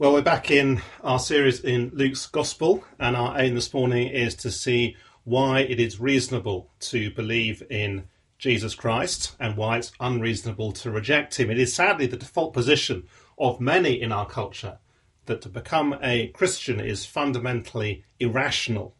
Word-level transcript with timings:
Well, 0.00 0.12
we're 0.12 0.22
back 0.22 0.48
in 0.52 0.80
our 1.02 1.18
series 1.18 1.58
in 1.58 1.90
Luke's 1.92 2.26
Gospel, 2.26 2.84
and 3.00 3.16
our 3.16 3.36
aim 3.40 3.56
this 3.56 3.74
morning 3.74 4.06
is 4.06 4.36
to 4.36 4.50
see 4.52 4.94
why 5.24 5.62
it 5.62 5.80
is 5.80 5.98
reasonable 5.98 6.70
to 6.82 7.10
believe 7.10 7.64
in 7.68 8.04
Jesus 8.38 8.76
Christ 8.76 9.34
and 9.40 9.56
why 9.56 9.78
it's 9.78 9.90
unreasonable 9.98 10.70
to 10.70 10.92
reject 10.92 11.40
him. 11.40 11.50
It 11.50 11.58
is 11.58 11.74
sadly 11.74 12.06
the 12.06 12.16
default 12.16 12.54
position 12.54 13.08
of 13.38 13.60
many 13.60 14.00
in 14.00 14.12
our 14.12 14.24
culture 14.24 14.78
that 15.26 15.42
to 15.42 15.48
become 15.48 15.98
a 16.00 16.28
Christian 16.28 16.78
is 16.78 17.04
fundamentally 17.04 18.04
irrational. 18.20 18.94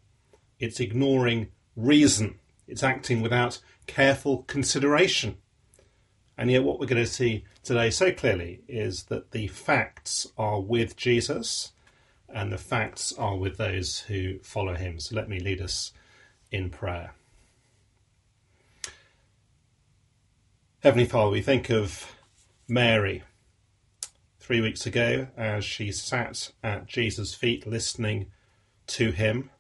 It's 0.58 0.80
ignoring 0.80 1.52
reason, 1.76 2.40
it's 2.66 2.82
acting 2.82 3.22
without 3.22 3.60
careful 3.86 4.42
consideration. 4.48 5.36
And 6.38 6.52
yet, 6.52 6.62
what 6.62 6.78
we're 6.78 6.86
going 6.86 7.04
to 7.04 7.10
see 7.10 7.44
today 7.64 7.90
so 7.90 8.12
clearly 8.12 8.60
is 8.68 9.02
that 9.04 9.32
the 9.32 9.48
facts 9.48 10.28
are 10.38 10.60
with 10.60 10.96
Jesus 10.96 11.72
and 12.28 12.52
the 12.52 12.58
facts 12.58 13.12
are 13.12 13.36
with 13.36 13.56
those 13.56 14.00
who 14.00 14.38
follow 14.38 14.76
him. 14.76 15.00
So 15.00 15.16
let 15.16 15.28
me 15.28 15.40
lead 15.40 15.60
us 15.60 15.92
in 16.52 16.70
prayer. 16.70 17.14
Heavenly 20.80 21.06
Father, 21.06 21.30
we 21.32 21.42
think 21.42 21.70
of 21.70 22.14
Mary 22.68 23.24
three 24.38 24.60
weeks 24.60 24.86
ago 24.86 25.26
as 25.36 25.64
she 25.64 25.90
sat 25.90 26.52
at 26.62 26.86
Jesus' 26.86 27.34
feet 27.34 27.66
listening 27.66 28.30
to 28.86 29.10
him, 29.10 29.50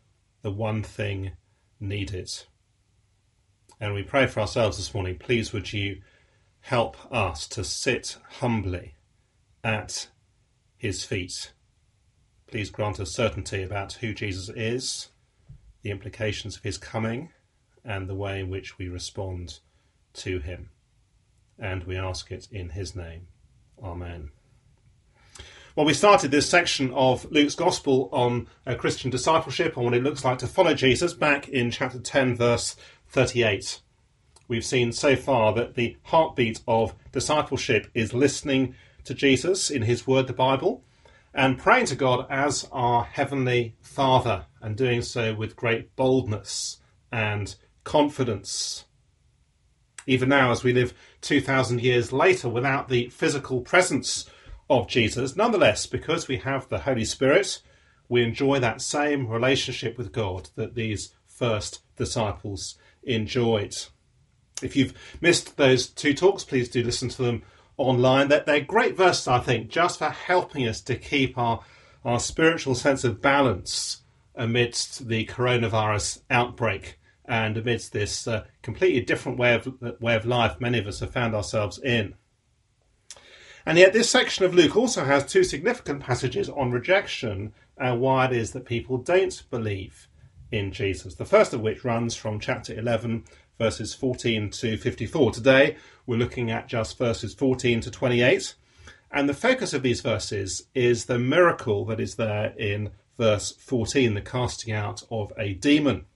the 0.42 0.52
one 0.52 0.84
thing 0.84 1.32
needed. 1.80 2.30
And 3.80 3.94
we 3.94 4.04
pray 4.04 4.28
for 4.28 4.40
ourselves 4.40 4.76
this 4.76 4.94
morning. 4.94 5.18
Please, 5.18 5.52
would 5.52 5.72
you 5.72 6.02
help 6.68 6.98
us 7.10 7.48
to 7.48 7.64
sit 7.64 8.18
humbly 8.40 8.94
at 9.64 10.06
his 10.76 11.02
feet. 11.02 11.52
Please 12.46 12.68
grant 12.68 13.00
us 13.00 13.10
certainty 13.10 13.62
about 13.62 13.94
who 13.94 14.12
Jesus 14.12 14.50
is, 14.54 15.08
the 15.80 15.90
implications 15.90 16.58
of 16.58 16.62
his 16.62 16.76
coming, 16.76 17.30
and 17.86 18.06
the 18.06 18.14
way 18.14 18.40
in 18.40 18.50
which 18.50 18.76
we 18.76 18.86
respond 18.86 19.60
to 20.12 20.40
him. 20.40 20.68
And 21.58 21.84
we 21.84 21.96
ask 21.96 22.30
it 22.30 22.46
in 22.52 22.68
his 22.68 22.94
name. 22.94 23.28
Amen. 23.82 24.28
Well, 25.74 25.86
we 25.86 25.94
started 25.94 26.30
this 26.30 26.50
section 26.50 26.92
of 26.92 27.24
Luke's 27.32 27.54
Gospel 27.54 28.10
on 28.12 28.46
Christian 28.76 29.10
discipleship 29.10 29.74
and 29.74 29.86
what 29.86 29.94
it 29.94 30.02
looks 30.02 30.22
like 30.22 30.36
to 30.40 30.46
follow 30.46 30.74
Jesus 30.74 31.14
back 31.14 31.48
in 31.48 31.70
chapter 31.70 31.98
10, 31.98 32.36
verse 32.36 32.76
38 33.08 33.80
we've 34.48 34.64
seen 34.64 34.90
so 34.92 35.14
far 35.14 35.52
that 35.52 35.74
the 35.74 35.96
heartbeat 36.04 36.60
of 36.66 36.94
discipleship 37.12 37.86
is 37.94 38.12
listening 38.12 38.74
to 39.04 39.14
Jesus 39.14 39.70
in 39.70 39.82
his 39.82 40.06
word, 40.06 40.26
the 40.26 40.32
Bible, 40.32 40.82
and 41.32 41.58
praying 41.58 41.86
to 41.86 41.94
God 41.94 42.26
as 42.28 42.68
our 42.72 43.04
heavenly 43.04 43.76
Father, 43.80 44.46
and 44.60 44.76
doing 44.76 45.02
so 45.02 45.34
with 45.34 45.54
great 45.54 45.94
boldness 45.94 46.78
and 47.12 47.54
confidence. 47.84 48.86
Even 50.06 50.30
now, 50.30 50.50
as 50.50 50.64
we 50.64 50.72
live 50.72 50.94
2,000 51.20 51.82
years 51.82 52.12
later 52.12 52.48
without 52.48 52.88
the 52.88 53.08
physical 53.10 53.60
presence 53.60 54.28
of 54.70 54.88
Jesus, 54.88 55.36
nonetheless, 55.36 55.86
because 55.86 56.28
we 56.28 56.38
have 56.38 56.68
the 56.68 56.80
Holy 56.80 57.04
Spirit, 57.04 57.62
we 58.08 58.22
enjoy 58.22 58.58
that 58.58 58.80
same 58.80 59.28
relationship 59.28 59.98
with 59.98 60.12
God 60.12 60.50
that 60.56 60.74
these 60.74 61.12
first 61.26 61.82
disciples 61.96 62.78
enjoyed. 63.02 63.76
If 64.62 64.76
you've 64.76 64.94
missed 65.20 65.56
those 65.56 65.86
two 65.88 66.14
talks, 66.14 66.44
please 66.44 66.68
do 66.68 66.82
listen 66.82 67.08
to 67.10 67.22
them 67.22 67.42
online. 67.76 68.28
They're, 68.28 68.44
they're 68.44 68.60
great 68.60 68.96
verses, 68.96 69.28
I 69.28 69.40
think, 69.40 69.70
just 69.70 69.98
for 69.98 70.10
helping 70.10 70.66
us 70.66 70.80
to 70.82 70.96
keep 70.96 71.38
our, 71.38 71.60
our 72.04 72.20
spiritual 72.20 72.74
sense 72.74 73.04
of 73.04 73.22
balance 73.22 74.02
amidst 74.34 75.08
the 75.08 75.26
coronavirus 75.26 76.22
outbreak 76.30 76.98
and 77.24 77.56
amidst 77.56 77.92
this 77.92 78.26
uh, 78.26 78.44
completely 78.62 79.02
different 79.02 79.38
way 79.38 79.54
of, 79.54 79.68
way 80.00 80.16
of 80.16 80.24
life 80.24 80.60
many 80.60 80.78
of 80.78 80.86
us 80.86 81.00
have 81.00 81.12
found 81.12 81.34
ourselves 81.34 81.78
in. 81.78 82.14
And 83.66 83.76
yet, 83.76 83.92
this 83.92 84.08
section 84.08 84.46
of 84.46 84.54
Luke 84.54 84.76
also 84.76 85.04
has 85.04 85.26
two 85.26 85.44
significant 85.44 86.00
passages 86.00 86.48
on 86.48 86.70
rejection 86.70 87.52
and 87.76 88.00
why 88.00 88.24
it 88.24 88.32
is 88.32 88.52
that 88.52 88.64
people 88.64 88.96
don't 88.96 89.42
believe 89.50 90.08
in 90.50 90.72
Jesus. 90.72 91.16
The 91.16 91.26
first 91.26 91.52
of 91.52 91.60
which 91.60 91.84
runs 91.84 92.16
from 92.16 92.40
chapter 92.40 92.72
11, 92.72 93.24
verses 93.58 93.92
14 93.92 94.50
to 94.50 94.76
54. 94.76 95.32
Today 95.32 95.76
we're 96.06 96.16
looking 96.16 96.50
at 96.50 96.68
just 96.68 96.96
verses 96.96 97.34
14 97.34 97.80
to 97.80 97.90
28. 97.90 98.54
And 99.10 99.28
the 99.28 99.34
focus 99.34 99.74
of 99.74 99.82
these 99.82 100.00
verses 100.00 100.66
is 100.74 101.04
the 101.04 101.18
miracle 101.18 101.84
that 101.86 101.98
is 101.98 102.14
there 102.14 102.54
in 102.56 102.90
verse 103.16 103.52
14, 103.52 104.14
the 104.14 104.20
casting 104.20 104.72
out 104.72 105.02
of 105.10 105.32
a 105.36 105.54
demon. 105.54 106.06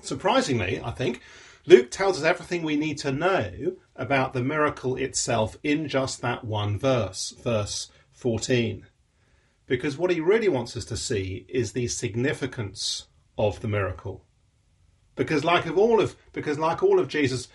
Surprisingly, 0.00 0.80
I 0.82 0.92
think, 0.92 1.20
Luke 1.66 1.90
tells 1.90 2.18
us 2.18 2.24
everything 2.24 2.62
we 2.62 2.76
need 2.76 2.98
to 2.98 3.12
know 3.12 3.76
about 3.96 4.32
the 4.32 4.42
miracle 4.42 4.96
itself 4.96 5.56
in 5.62 5.88
just 5.88 6.20
that 6.22 6.44
one 6.44 6.78
verse, 6.78 7.34
verse 7.42 7.90
14. 8.12 8.86
Because 9.66 9.96
what 9.96 10.10
he 10.10 10.20
really 10.20 10.48
wants 10.48 10.76
us 10.76 10.84
to 10.86 10.96
see 10.96 11.46
is 11.48 11.72
the 11.72 11.88
significance 11.88 13.06
of 13.36 13.60
the 13.60 13.68
miracle 13.68 14.24
because 15.14 15.44
like 15.44 15.66
of 15.66 15.78
all 15.78 16.00
of 16.00 16.16
because 16.32 16.58
like 16.58 16.82
all 16.82 16.98
of 16.98 17.08
Jesus' 17.08 17.48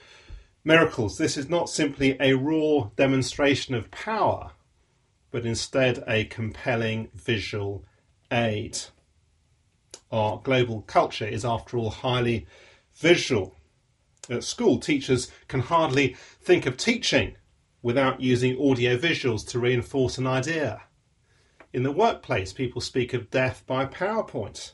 miracles, 0.63 1.17
this 1.17 1.37
is 1.37 1.49
not 1.49 1.69
simply 1.69 2.17
a 2.19 2.33
raw 2.33 2.89
demonstration 2.95 3.73
of 3.73 3.91
power, 3.91 4.51
but 5.31 5.45
instead 5.45 6.03
a 6.07 6.25
compelling 6.25 7.09
visual 7.13 7.85
aid. 8.31 8.77
Our 10.11 10.39
global 10.41 10.81
culture 10.81 11.27
is, 11.27 11.43
after 11.43 11.77
all, 11.77 11.89
highly 11.89 12.47
visual. 12.95 13.55
At 14.29 14.43
school, 14.43 14.79
teachers 14.79 15.31
can 15.47 15.61
hardly 15.61 16.15
think 16.41 16.65
of 16.65 16.77
teaching 16.77 17.35
without 17.81 18.21
using 18.21 18.59
audio 18.59 18.97
visuals 18.97 19.47
to 19.47 19.59
reinforce 19.59 20.17
an 20.17 20.27
idea. 20.27 20.81
In 21.73 21.83
the 21.83 21.91
workplace, 21.91 22.53
people 22.53 22.81
speak 22.81 23.13
of 23.13 23.29
death 23.29 23.63
by 23.67 23.85
PowerPoint. 23.85 24.73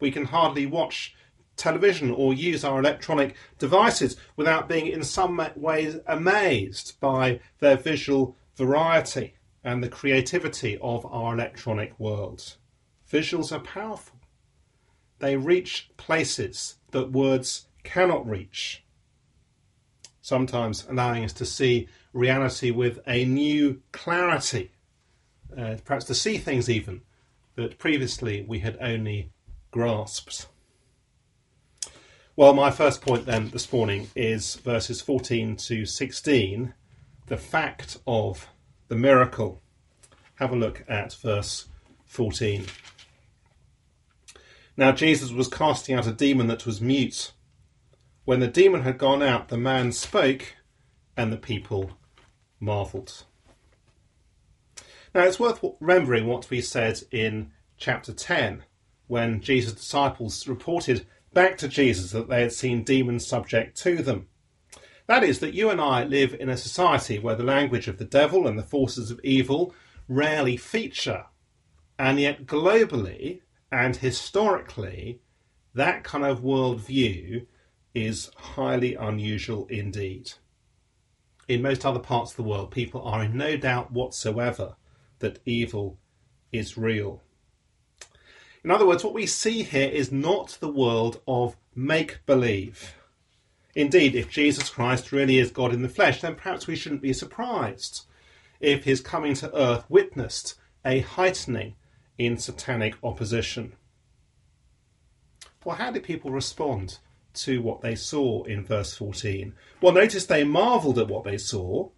We 0.00 0.10
can 0.10 0.26
hardly 0.26 0.66
watch 0.66 1.14
television 1.56 2.10
or 2.10 2.34
use 2.34 2.64
our 2.64 2.78
electronic 2.78 3.34
devices 3.58 4.16
without 4.36 4.68
being 4.68 4.86
in 4.86 5.02
some 5.02 5.40
ways 5.56 5.96
amazed 6.06 6.98
by 7.00 7.40
their 7.60 7.76
visual 7.76 8.36
variety 8.56 9.34
and 9.62 9.82
the 9.82 9.88
creativity 9.88 10.78
of 10.82 11.06
our 11.06 11.34
electronic 11.34 11.98
world. 11.98 12.56
Visuals 13.10 13.52
are 13.52 13.60
powerful. 13.60 14.18
They 15.18 15.36
reach 15.36 15.90
places 15.96 16.76
that 16.90 17.12
words 17.12 17.66
cannot 17.82 18.28
reach, 18.28 18.84
sometimes 20.20 20.86
allowing 20.88 21.24
us 21.24 21.32
to 21.34 21.46
see 21.46 21.88
reality 22.12 22.70
with 22.70 23.00
a 23.06 23.24
new 23.24 23.80
clarity, 23.92 24.72
uh, 25.56 25.76
perhaps 25.84 26.04
to 26.06 26.14
see 26.14 26.38
things 26.38 26.68
even 26.68 27.02
that 27.56 27.78
previously 27.78 28.44
we 28.46 28.58
had 28.58 28.76
only 28.80 29.30
grasped. 29.70 30.48
Well, 32.36 32.52
my 32.52 32.72
first 32.72 33.00
point 33.00 33.26
then 33.26 33.50
this 33.50 33.72
morning 33.72 34.08
is 34.16 34.56
verses 34.56 35.00
14 35.00 35.54
to 35.54 35.86
16, 35.86 36.74
the 37.28 37.36
fact 37.36 37.98
of 38.08 38.48
the 38.88 38.96
miracle. 38.96 39.62
Have 40.40 40.50
a 40.50 40.56
look 40.56 40.82
at 40.88 41.12
verse 41.12 41.68
14. 42.06 42.66
Now 44.76 44.90
Jesus 44.90 45.30
was 45.30 45.46
casting 45.46 45.94
out 45.94 46.08
a 46.08 46.12
demon 46.12 46.48
that 46.48 46.66
was 46.66 46.80
mute. 46.80 47.30
When 48.24 48.40
the 48.40 48.48
demon 48.48 48.82
had 48.82 48.98
gone 48.98 49.22
out, 49.22 49.46
the 49.46 49.56
man 49.56 49.92
spoke, 49.92 50.56
and 51.16 51.32
the 51.32 51.36
people 51.36 51.92
marvelled. 52.58 53.26
Now 55.14 55.22
it's 55.22 55.38
worth 55.38 55.64
remembering 55.78 56.26
what 56.26 56.50
we 56.50 56.60
said 56.60 57.00
in 57.12 57.52
chapter 57.76 58.12
10 58.12 58.64
when 59.06 59.40
Jesus' 59.40 59.74
disciples 59.74 60.48
reported 60.48 61.06
back 61.34 61.58
to 61.58 61.68
Jesus 61.68 62.12
that 62.12 62.28
they 62.28 62.42
had 62.42 62.52
seen 62.52 62.84
demons 62.84 63.26
subject 63.26 63.76
to 63.78 64.02
them. 64.02 64.28
That 65.06 65.22
is, 65.22 65.40
that 65.40 65.52
you 65.52 65.68
and 65.68 65.80
I 65.80 66.04
live 66.04 66.34
in 66.34 66.48
a 66.48 66.56
society 66.56 67.18
where 67.18 67.34
the 67.34 67.42
language 67.42 67.88
of 67.88 67.98
the 67.98 68.04
devil 68.04 68.46
and 68.46 68.58
the 68.58 68.62
forces 68.62 69.10
of 69.10 69.20
evil 69.22 69.74
rarely 70.08 70.56
feature. 70.56 71.26
And 71.98 72.18
yet, 72.18 72.46
globally 72.46 73.40
and 73.70 73.96
historically, 73.96 75.20
that 75.74 76.04
kind 76.04 76.24
of 76.24 76.40
worldview 76.40 77.46
is 77.94 78.30
highly 78.36 78.94
unusual 78.94 79.66
indeed. 79.66 80.32
In 81.48 81.60
most 81.60 81.84
other 81.84 82.00
parts 82.00 82.32
of 82.32 82.36
the 82.38 82.42
world, 82.42 82.70
people 82.70 83.02
are 83.02 83.24
in 83.24 83.36
no 83.36 83.56
doubt 83.56 83.92
whatsoever 83.92 84.76
that 85.18 85.40
evil 85.44 85.98
is 86.50 86.78
real. 86.78 87.22
In 88.64 88.70
other 88.70 88.86
words, 88.86 89.04
what 89.04 89.12
we 89.12 89.26
see 89.26 89.62
here 89.62 89.90
is 89.90 90.10
not 90.10 90.56
the 90.58 90.72
world 90.72 91.20
of 91.28 91.56
make 91.74 92.24
believe. 92.24 92.94
Indeed, 93.74 94.14
if 94.14 94.30
Jesus 94.30 94.70
Christ 94.70 95.12
really 95.12 95.38
is 95.38 95.50
God 95.50 95.74
in 95.74 95.82
the 95.82 95.88
flesh, 95.88 96.22
then 96.22 96.34
perhaps 96.34 96.66
we 96.66 96.74
shouldn't 96.74 97.02
be 97.02 97.12
surprised 97.12 98.06
if 98.60 98.84
his 98.84 99.02
coming 99.02 99.34
to 99.34 99.54
earth 99.54 99.84
witnessed 99.90 100.54
a 100.84 101.00
heightening 101.00 101.74
in 102.16 102.38
satanic 102.38 102.94
opposition. 103.02 103.74
Well, 105.64 105.76
how 105.76 105.90
did 105.90 106.04
people 106.04 106.30
respond 106.30 106.98
to 107.34 107.60
what 107.60 107.82
they 107.82 107.94
saw 107.94 108.44
in 108.44 108.64
verse 108.64 108.96
14? 108.96 109.54
Well, 109.80 109.92
notice 109.92 110.24
they 110.24 110.44
marvelled 110.44 110.98
at 110.98 111.08
what 111.08 111.24
they 111.24 111.38
saw, 111.38 111.90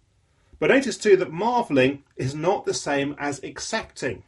but 0.59 0.69
notice 0.69 0.97
too 0.97 1.15
that 1.17 1.31
marvelling 1.31 2.03
is 2.17 2.35
not 2.35 2.65
the 2.65 2.73
same 2.73 3.15
as 3.19 3.41
accepting. 3.43 4.23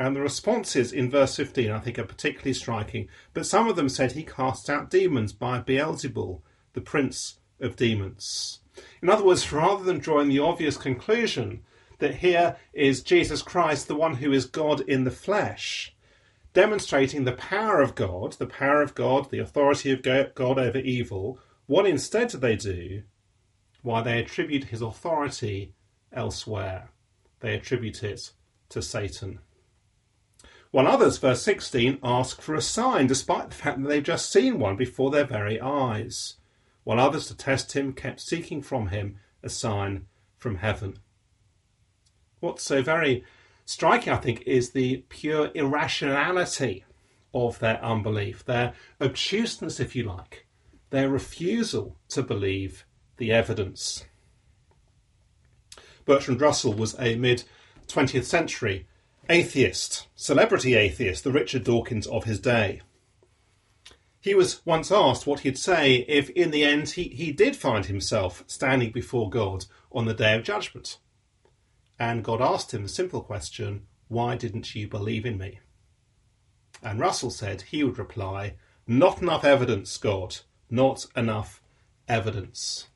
And 0.00 0.16
the 0.16 0.22
responses 0.22 0.94
in 0.94 1.10
verse 1.10 1.36
15 1.36 1.70
I 1.70 1.78
think 1.78 1.98
are 1.98 2.04
particularly 2.04 2.54
striking. 2.54 3.10
But 3.34 3.44
some 3.44 3.68
of 3.68 3.76
them 3.76 3.90
said 3.90 4.12
he 4.12 4.22
casts 4.22 4.70
out 4.70 4.88
demons 4.88 5.34
by 5.34 5.60
Beelzebul, 5.60 6.40
the 6.72 6.80
prince 6.80 7.38
of 7.60 7.76
demons. 7.76 8.60
In 9.02 9.10
other 9.10 9.22
words, 9.22 9.52
rather 9.52 9.84
than 9.84 9.98
drawing 9.98 10.30
the 10.30 10.38
obvious 10.38 10.78
conclusion 10.78 11.64
that 11.98 12.14
here 12.14 12.56
is 12.72 13.02
Jesus 13.02 13.42
Christ, 13.42 13.88
the 13.88 13.94
one 13.94 14.14
who 14.14 14.32
is 14.32 14.46
God 14.46 14.80
in 14.88 15.04
the 15.04 15.10
flesh, 15.10 15.94
demonstrating 16.54 17.24
the 17.24 17.32
power 17.32 17.82
of 17.82 17.94
God, 17.94 18.32
the 18.32 18.46
power 18.46 18.80
of 18.80 18.94
God, 18.94 19.30
the 19.30 19.40
authority 19.40 19.92
of 19.92 20.00
God 20.34 20.58
over 20.58 20.78
evil, 20.78 21.38
what 21.66 21.86
instead 21.86 22.28
do 22.28 22.38
they 22.38 22.56
do? 22.56 23.02
Why, 23.82 24.00
they 24.00 24.18
attribute 24.18 24.64
his 24.64 24.80
authority 24.80 25.74
elsewhere. 26.10 26.88
They 27.40 27.54
attribute 27.54 28.02
it 28.02 28.32
to 28.70 28.80
Satan. 28.80 29.40
While 30.70 30.86
others, 30.86 31.18
verse 31.18 31.42
16, 31.42 31.98
ask 32.02 32.40
for 32.40 32.54
a 32.54 32.60
sign 32.60 33.08
despite 33.08 33.50
the 33.50 33.56
fact 33.56 33.82
that 33.82 33.88
they've 33.88 34.02
just 34.02 34.30
seen 34.30 34.58
one 34.58 34.76
before 34.76 35.10
their 35.10 35.24
very 35.24 35.60
eyes. 35.60 36.36
While 36.84 37.00
others, 37.00 37.26
to 37.26 37.36
test 37.36 37.72
him, 37.72 37.92
kept 37.92 38.20
seeking 38.20 38.62
from 38.62 38.88
him 38.88 39.18
a 39.42 39.48
sign 39.48 40.06
from 40.36 40.56
heaven. 40.56 40.98
What's 42.38 42.62
so 42.62 42.82
very 42.82 43.24
striking, 43.66 44.12
I 44.12 44.16
think, 44.16 44.42
is 44.42 44.70
the 44.70 44.98
pure 45.08 45.50
irrationality 45.54 46.84
of 47.34 47.58
their 47.58 47.82
unbelief, 47.84 48.44
their 48.44 48.74
obtuseness, 49.00 49.80
if 49.80 49.96
you 49.96 50.04
like, 50.04 50.46
their 50.90 51.08
refusal 51.08 51.96
to 52.08 52.22
believe 52.22 52.84
the 53.16 53.32
evidence. 53.32 54.04
Bertrand 56.04 56.40
Russell 56.40 56.72
was 56.72 56.96
a 56.98 57.16
mid 57.16 57.44
20th 57.88 58.24
century 58.24 58.86
atheist, 59.30 60.08
celebrity 60.16 60.74
atheist, 60.74 61.22
the 61.22 61.30
Richard 61.30 61.62
Dawkins 61.62 62.08
of 62.08 62.24
his 62.24 62.40
day. 62.40 62.82
He 64.20 64.34
was 64.34 64.60
once 64.66 64.90
asked 64.90 65.24
what 65.24 65.40
he'd 65.40 65.56
say 65.56 66.04
if, 66.08 66.30
in 66.30 66.50
the 66.50 66.64
end, 66.64 66.90
he, 66.90 67.04
he 67.04 67.30
did 67.30 67.54
find 67.54 67.86
himself 67.86 68.42
standing 68.48 68.90
before 68.90 69.30
God 69.30 69.66
on 69.92 70.04
the 70.04 70.14
day 70.14 70.34
of 70.34 70.42
judgment. 70.42 70.98
And 71.96 72.24
God 72.24 72.42
asked 72.42 72.74
him 72.74 72.84
a 72.84 72.88
simple 72.88 73.22
question 73.22 73.86
Why 74.08 74.34
didn't 74.34 74.74
you 74.74 74.88
believe 74.88 75.24
in 75.24 75.38
me? 75.38 75.60
And 76.82 76.98
Russell 76.98 77.30
said 77.30 77.62
he 77.62 77.84
would 77.84 77.98
reply, 77.98 78.54
Not 78.84 79.22
enough 79.22 79.44
evidence, 79.44 79.96
God, 79.96 80.38
not 80.68 81.06
enough 81.14 81.62
evidence. 82.08 82.88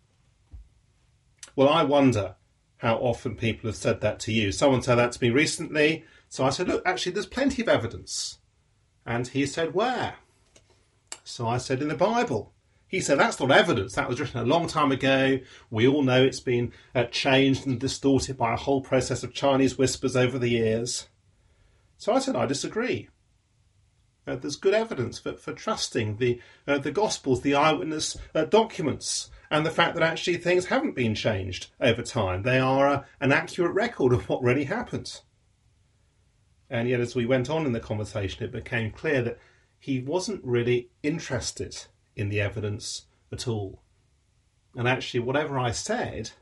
Well, 1.54 1.68
I 1.68 1.84
wonder 1.84 2.34
how 2.78 2.96
often 2.96 3.36
people 3.36 3.68
have 3.68 3.76
said 3.76 4.00
that 4.00 4.18
to 4.20 4.32
you. 4.32 4.50
Someone 4.50 4.82
said 4.82 4.96
that 4.96 5.12
to 5.12 5.22
me 5.22 5.30
recently. 5.30 6.04
So 6.34 6.44
I 6.44 6.50
said, 6.50 6.66
Look, 6.66 6.82
actually, 6.84 7.12
there's 7.12 7.26
plenty 7.26 7.62
of 7.62 7.68
evidence. 7.68 8.40
And 9.06 9.28
he 9.28 9.46
said, 9.46 9.72
Where? 9.72 10.16
So 11.22 11.46
I 11.46 11.58
said, 11.58 11.80
In 11.80 11.86
the 11.86 11.94
Bible. 11.94 12.52
He 12.88 12.98
said, 12.98 13.20
That's 13.20 13.38
not 13.38 13.52
evidence. 13.52 13.94
That 13.94 14.08
was 14.08 14.18
written 14.18 14.40
a 14.40 14.44
long 14.44 14.66
time 14.66 14.90
ago. 14.90 15.38
We 15.70 15.86
all 15.86 16.02
know 16.02 16.24
it's 16.24 16.40
been 16.40 16.72
uh, 16.92 17.04
changed 17.04 17.68
and 17.68 17.78
distorted 17.78 18.36
by 18.36 18.52
a 18.52 18.56
whole 18.56 18.80
process 18.80 19.22
of 19.22 19.32
Chinese 19.32 19.78
whispers 19.78 20.16
over 20.16 20.36
the 20.36 20.48
years. 20.48 21.06
So 21.98 22.12
I 22.12 22.18
said, 22.18 22.34
I 22.34 22.46
disagree. 22.46 23.10
Uh, 24.26 24.34
there's 24.34 24.56
good 24.56 24.74
evidence 24.74 25.20
for, 25.20 25.34
for 25.34 25.52
trusting 25.52 26.16
the, 26.16 26.40
uh, 26.66 26.78
the 26.78 26.90
Gospels, 26.90 27.42
the 27.42 27.54
eyewitness 27.54 28.16
uh, 28.34 28.44
documents, 28.44 29.30
and 29.52 29.64
the 29.64 29.70
fact 29.70 29.94
that 29.94 30.02
actually 30.02 30.38
things 30.38 30.66
haven't 30.66 30.96
been 30.96 31.14
changed 31.14 31.68
over 31.80 32.02
time. 32.02 32.42
They 32.42 32.58
are 32.58 32.88
uh, 32.88 33.04
an 33.20 33.30
accurate 33.30 33.74
record 33.74 34.12
of 34.12 34.28
what 34.28 34.42
really 34.42 34.64
happened. 34.64 35.20
And 36.74 36.88
yet, 36.88 36.98
as 36.98 37.14
we 37.14 37.24
went 37.24 37.48
on 37.48 37.66
in 37.66 37.72
the 37.72 37.78
conversation, 37.78 38.42
it 38.42 38.50
became 38.50 38.90
clear 38.90 39.22
that 39.22 39.38
he 39.78 40.00
wasn't 40.00 40.42
really 40.42 40.88
interested 41.04 41.84
in 42.16 42.30
the 42.30 42.40
evidence 42.40 43.02
at 43.30 43.46
all. 43.46 43.80
And 44.74 44.88
actually, 44.88 45.20
whatever 45.20 45.56
I 45.56 45.70
said 45.70 46.32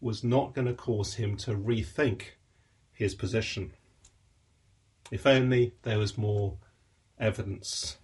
was 0.00 0.24
not 0.24 0.54
going 0.54 0.66
to 0.66 0.72
cause 0.72 1.16
him 1.16 1.36
to 1.36 1.50
rethink 1.50 2.22
his 2.90 3.14
position. 3.14 3.74
If 5.10 5.26
only 5.26 5.74
there 5.82 5.98
was 5.98 6.16
more 6.16 6.56
evidence. 7.18 7.98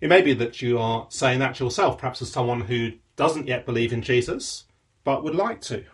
It 0.00 0.08
may 0.08 0.22
be 0.22 0.32
that 0.34 0.62
you 0.62 0.78
are 0.78 1.08
saying 1.10 1.40
that 1.40 1.58
yourself, 1.58 1.98
perhaps 1.98 2.22
as 2.22 2.30
someone 2.30 2.60
who 2.60 2.92
doesn't 3.16 3.48
yet 3.48 3.66
believe 3.66 3.92
in 3.92 4.02
Jesus, 4.02 4.66
but 5.02 5.24
would 5.24 5.34
like 5.34 5.60
to. 5.62 5.84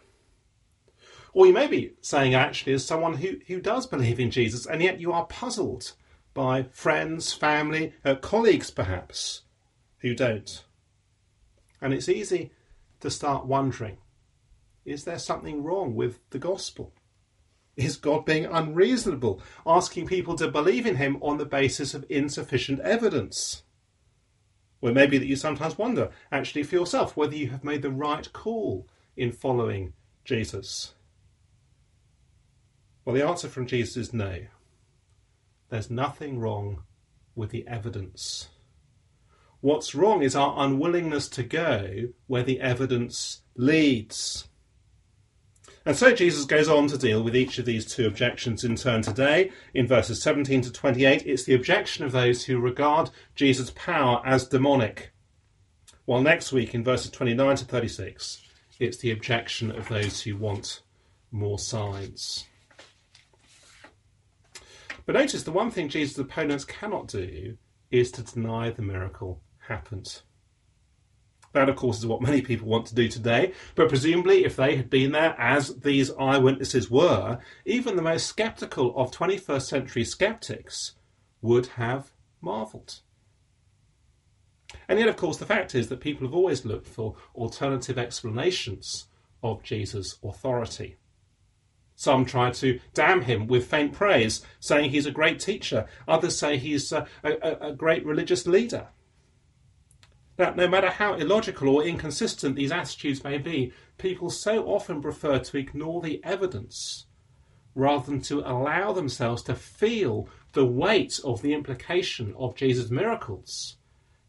Or 1.35 1.47
you 1.47 1.53
may 1.53 1.67
be 1.67 1.95
saying 2.01 2.35
actually 2.35 2.73
as 2.75 2.85
someone 2.85 3.15
who, 3.15 3.41
who 3.49 3.61
does 3.61 3.87
believe 3.87 4.21
in 4.21 4.31
Jesus 4.31 4.67
and 4.67 4.81
yet 4.81 5.01
you 5.01 5.13
are 5.13 5.27
puzzled 5.27 5.93
by 6.33 6.63
friends, 6.63 7.33
family, 7.33 7.93
uh, 8.05 8.15
colleagues 8.15 8.71
perhaps, 8.71 9.43
who 9.99 10.15
don't. 10.15 10.65
And 11.81 11.93
it's 11.93 12.09
easy 12.09 12.53
to 13.01 13.11
start 13.11 13.47
wondering 13.47 13.99
is 14.85 15.05
there 15.05 15.19
something 15.19 15.63
wrong 15.63 15.95
with 15.95 16.19
the 16.31 16.39
gospel? 16.39 16.93
Is 17.77 17.97
God 17.97 18.25
being 18.25 18.45
unreasonable, 18.45 19.41
asking 19.67 20.07
people 20.07 20.37
to 20.37 20.51
believe 20.51 20.87
in 20.87 20.97
Him 20.97 21.17
on 21.21 21.39
the 21.39 21.47
basis 21.47 21.95
of 21.95 22.05
insufficient 22.09 22.81
evidence? 22.81 23.63
Or 24.81 24.93
maybe 24.93 25.17
that 25.19 25.27
you 25.27 25.37
sometimes 25.37 25.79
wonder, 25.79 26.11
actually, 26.31 26.63
for 26.63 26.75
yourself, 26.75 27.17
whether 27.17 27.35
you 27.35 27.49
have 27.49 27.65
made 27.65 27.83
the 27.83 27.91
right 27.91 28.31
call 28.33 28.87
in 29.17 29.33
following 29.33 29.95
Jesus. 30.25 30.94
Well, 33.05 33.15
the 33.15 33.27
answer 33.27 33.49
from 33.49 33.67
Jesus 33.67 33.97
is 33.97 34.15
no. 34.15 34.39
There's 35.69 35.91
nothing 35.91 36.39
wrong 36.39 36.85
with 37.35 37.51
the 37.51 37.67
evidence. 37.67 38.49
What's 39.61 39.95
wrong 39.95 40.23
is 40.23 40.37
our 40.37 40.55
unwillingness 40.59 41.29
to 41.31 41.43
go 41.43 42.09
where 42.27 42.43
the 42.43 42.61
evidence 42.61 43.43
leads. 43.57 44.49
And 45.87 45.97
so 45.97 46.15
Jesus 46.15 46.47
goes 46.47 46.69
on 46.69 46.87
to 46.89 46.99
deal 46.99 47.23
with 47.23 47.37
each 47.37 47.59
of 47.59 47.67
these 47.67 47.85
two 47.85 48.07
objections 48.07 48.65
in 48.65 48.77
turn 48.77 49.03
today. 49.03 49.51
In 49.75 49.87
verses 49.87 50.23
17 50.23 50.63
to 50.63 50.73
28, 50.73 51.27
it's 51.27 51.45
the 51.45 51.55
objection 51.55 52.05
of 52.05 52.13
those 52.13 52.45
who 52.45 52.59
regard 52.59 53.11
Jesus' 53.35 53.71
power 53.75 54.23
as 54.25 54.49
demonic. 54.49 55.13
While 56.07 56.23
next 56.23 56.53
week, 56.53 56.75
in 56.75 56.85
verses 56.85 57.11
29 57.11 57.57
to 57.57 57.65
36, 57.65 58.43
it's 58.79 58.99
the 58.99 59.11
objection 59.11 59.71
of 59.71 59.89
those 59.89 60.23
who 60.23 60.37
want 60.37 60.81
more 61.31 61.59
signs. 61.59 62.47
But 65.07 65.15
notice 65.15 65.43
the 65.43 65.53
one 65.53 65.71
thing 65.71 65.89
Jesus' 65.89 66.19
opponents 66.19 66.65
cannot 66.65 67.09
do 67.09 67.57
is 67.91 68.11
to 68.13 68.23
deny 68.23 68.71
the 68.71 68.83
miracle 68.83 69.43
happened. 69.69 70.23
That, 71.53 71.69
of 71.69 71.77
course, 71.77 71.99
is 71.99 72.07
what 72.07 72.21
many 72.21 72.41
people 72.43 72.67
want 72.67 72.87
to 72.87 72.95
do 72.97 73.07
today, 73.09 73.53
but 73.77 73.89
presumably, 73.89 74.45
if 74.45 74.57
they 74.57 74.75
had 74.77 74.91
been 74.91 75.13
there, 75.13 75.39
as 75.39 75.77
these 75.77 76.11
eyewitnesses 76.19 76.91
were, 76.91 77.39
even 77.65 77.95
the 77.95 78.03
most 78.03 78.35
sceptical 78.35 78.97
of 78.97 79.13
21st 79.13 79.63
century 79.63 80.05
skeptics 80.05 80.95
would 81.43 81.67
have 81.67 82.13
marvelled. 82.41 83.01
And 84.89 84.99
yet, 84.99 85.09
of 85.09 85.17
course, 85.17 85.37
the 85.37 85.47
fact 85.47 85.77
is 85.77 85.89
that 85.89 86.01
people 86.01 86.27
have 86.27 86.35
always 86.35 86.65
looked 86.65 86.89
for 86.89 87.15
alternative 87.37 87.99
explanations 87.99 89.07
of 89.43 89.63
Jesus' 89.63 90.19
authority. 90.25 90.97
Some 91.97 92.25
try 92.25 92.51
to 92.51 92.81
damn 92.93 93.23
him 93.23 93.47
with 93.47 93.67
faint 93.67 93.93
praise, 93.93 94.45
saying 94.59 94.91
he's 94.91 95.07
a 95.07 95.13
great 95.13 95.39
teacher. 95.39 95.87
Others 96.09 96.39
say 96.39 96.57
he's 96.57 96.91
a, 96.93 97.07
a, 97.23 97.69
a, 97.69 97.73
great 97.73 98.05
religious 98.05 98.47
leader. 98.47 98.89
Now, 100.37 100.55
no 100.55 100.67
matter 100.67 100.91
how 100.91 101.15
illogical 101.15 101.69
or 101.69 101.85
inconsistent 101.85 102.57
these 102.57 102.73
attitudes 102.73 103.23
may 103.23 103.39
be, 103.39 103.73
people 103.99 104.31
so 104.31 104.67
often 104.67 105.01
prefer 105.01 105.39
to 105.39 105.57
ignore 105.57 106.03
the 106.03 106.21
evidence 106.25 107.07
rather 107.77 108.07
than 108.07 108.21
to 108.23 108.41
allow 108.41 108.93
themselves 108.93 109.43
to 109.45 109.55
feel 109.55 110.29
the 110.53 110.67
weight 110.67 111.21
of 111.25 111.43
the 111.43 111.53
implication 111.53 112.35
of 112.37 112.57
Jesus' 112.57 112.91
miracles 112.91 113.77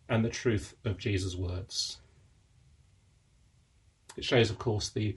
and 0.08 0.24
the 0.24 0.30
truth 0.30 0.76
of 0.86 0.98
Jesus' 1.00 1.36
words. 1.36 1.98
It 4.16 4.24
shows, 4.24 4.52
of 4.52 4.60
course, 4.60 4.90
the 4.90 5.16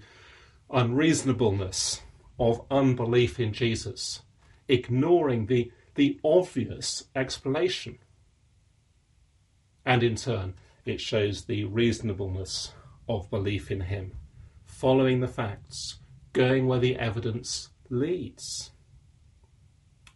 unreasonableness 0.71 2.03
of 2.39 2.65
unbelief 2.71 3.41
in 3.41 3.53
Jesus, 3.53 4.23
ignoring 4.69 5.47
the, 5.47 5.73
the 5.95 6.19
obvious 6.25 7.05
explanation. 7.15 7.99
And 9.85 10.03
in 10.03 10.17
turn, 10.17 10.55
it 10.85 11.01
shows 11.01 11.45
the 11.45 11.65
reasonableness 11.65 12.73
of 13.09 13.31
belief 13.31 13.71
in 13.71 13.83
Him, 13.83 14.13
following 14.65 15.21
the 15.21 15.29
facts, 15.29 15.99
going 16.33 16.67
where 16.67 16.79
the 16.79 16.97
evidence 16.97 17.71
leads. 17.91 18.71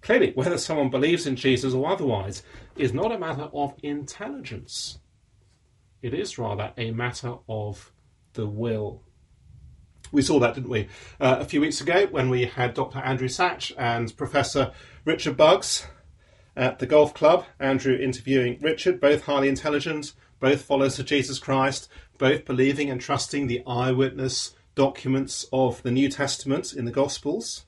Clearly, 0.03 0.33
whether 0.35 0.59
someone 0.59 0.91
believes 0.91 1.27
in 1.27 1.37
Jesus 1.37 1.75
or 1.75 1.89
otherwise 1.89 2.43
is 2.77 2.93
not 2.93 3.13
a 3.13 3.19
matter 3.19 3.49
of 3.53 3.75
intelligence. 3.83 4.99
It 6.03 6.13
is 6.13 6.39
rather 6.39 6.73
a 6.77 6.91
matter 6.91 7.37
of 7.49 7.93
the 8.33 8.47
will. 8.47 9.03
We 10.13 10.23
saw 10.23 10.39
that, 10.41 10.55
didn't 10.55 10.69
we, 10.69 10.89
uh, 11.19 11.39
a 11.41 11.45
few 11.45 11.63
weeks 11.63 11.81
ago 11.81 12.07
when 12.11 12.29
we 12.29 12.45
had 12.45 12.75
Dr. 12.75 12.99
Andrew 12.99 13.29
Sach 13.29 13.73
and 13.79 14.15
Professor 14.17 14.73
Richard 15.07 15.39
Buggs 15.39 15.87
at 16.55 16.79
the 16.79 16.87
golf 16.87 17.15
club. 17.15 17.47
Andrew 17.59 17.97
interviewing 17.97 18.59
Richard, 18.61 19.01
both 19.01 19.25
highly 19.25 19.49
intelligent, 19.49 20.13
both 20.39 20.63
followers 20.63 20.99
of 20.99 21.07
Jesus 21.07 21.39
Christ, 21.39 21.89
both 22.19 22.45
believing 22.45 22.91
and 22.91 23.01
trusting 23.01 23.47
the 23.47 23.63
eyewitness 23.67 24.55
documents 24.75 25.47
of 25.51 25.83
the 25.83 25.91
New 25.91 26.11
Testament 26.11 26.75
in 26.75 26.85
the 26.85 26.93
Gospels, 26.93 27.65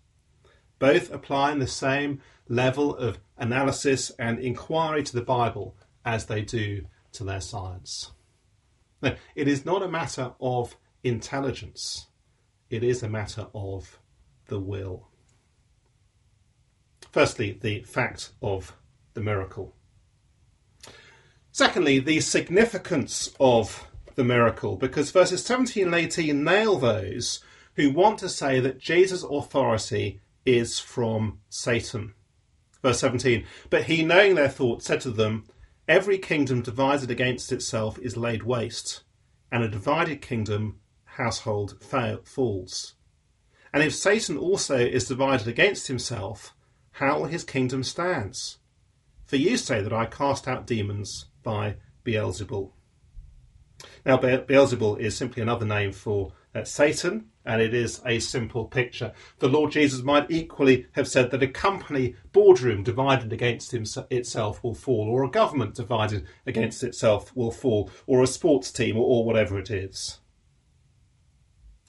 both 0.79 1.11
applying 1.13 1.61
the 1.61 1.67
same 1.67 2.21
level 2.47 2.95
of 2.95 3.19
analysis 3.39 4.11
and 4.19 4.39
inquiry 4.39 5.03
to 5.03 5.15
the 5.15 5.23
Bible 5.23 5.77
as 6.05 6.27
they 6.27 6.43
do 6.43 6.85
to 7.13 7.25
their 7.25 7.41
science. 7.41 8.13
Now, 9.01 9.15
it 9.35 9.49
is 9.49 9.65
not 9.65 9.83
a 9.83 9.89
matter 9.89 10.33
of 10.41 10.77
intelligence, 11.03 12.09
it 12.75 12.83
is 12.83 13.03
a 13.03 13.09
matter 13.09 13.47
of 13.55 13.99
the 14.47 14.59
will. 14.59 15.09
Firstly, 17.13 17.59
the 17.61 17.83
fact 17.83 18.33
of 18.43 18.77
the 19.15 19.21
miracle. 19.21 19.75
Secondly, 21.53 22.01
the 22.01 22.21
significance 22.21 23.33
of 23.39 23.87
the 24.17 24.25
miracle, 24.25 24.77
because 24.77 25.13
verses 25.13 25.45
17 25.45 25.87
and 25.87 25.95
18 25.95 26.43
nail 26.43 26.79
those 26.79 27.43
who 27.77 27.93
want 27.93 28.19
to 28.19 28.29
say 28.29 28.59
that 28.59 28.81
Jesus' 28.81 29.23
authority 29.23 30.21
is 30.45 30.81
from 30.81 31.39
Satan. 31.49 32.15
Verse 32.83 32.99
17 32.99 33.47
But 33.71 33.85
he, 33.85 34.05
knowing 34.05 34.35
their 34.35 34.49
thoughts, 34.49 34.87
said 34.87 35.01
to 35.03 35.11
them, 35.11 35.47
Every 35.87 36.19
kingdom 36.19 36.63
divided 36.63 37.11
against 37.11 37.53
itself 37.53 37.99
is 37.99 38.17
laid 38.17 38.43
waste, 38.43 39.05
and 39.53 39.63
a 39.63 39.69
divided 39.69 40.21
kingdom 40.21 40.81
household 41.17 41.83
falls. 42.25 42.95
And 43.73 43.83
if 43.83 43.95
Satan 43.95 44.37
also 44.37 44.79
is 44.79 45.09
divided 45.09 45.49
against 45.49 45.89
himself, 45.89 46.55
how 46.93 47.19
will 47.19 47.27
his 47.27 47.45
kingdom 47.45 47.83
stand? 47.83 48.37
For 49.27 49.37
you 49.37 49.57
say 49.57 49.83
that 49.83 49.93
I 49.93 50.07
cast 50.07 50.47
out 50.47 50.67
demons 50.67 51.27
by 51.43 51.77
Beelzebul. 52.05 52.71
Now, 54.07 54.19
Beelzebul 54.19 55.01
is 55.01 55.17
simply 55.17 55.43
another 55.43 55.67
name 55.67 55.93
for 55.93 56.33
uh, 56.55 56.63
Satan, 56.63 57.31
and 57.45 57.61
it 57.61 57.75
is 57.75 58.01
a 58.07 58.21
simple 58.21 58.67
picture. 58.67 59.13
The 59.41 59.49
Lord 59.49 59.73
Jesus 59.73 60.03
might 60.03 60.31
equally 60.31 60.87
have 60.93 61.09
said 61.09 61.31
that 61.31 61.43
a 61.43 61.49
company 61.49 62.15
boardroom 62.33 62.85
divided 62.85 63.33
against 63.33 63.75
itself 63.75 64.63
will 64.63 64.75
fall, 64.75 65.09
or 65.09 65.25
a 65.25 65.31
government 65.31 65.75
divided 65.75 66.27
against 66.47 66.85
itself 66.85 67.35
will 67.35 67.51
fall, 67.51 67.91
or 68.07 68.23
a 68.23 68.27
sports 68.29 68.71
team, 68.71 68.97
or, 68.97 69.05
or 69.05 69.25
whatever 69.25 69.59
it 69.59 69.71
is. 69.71 70.21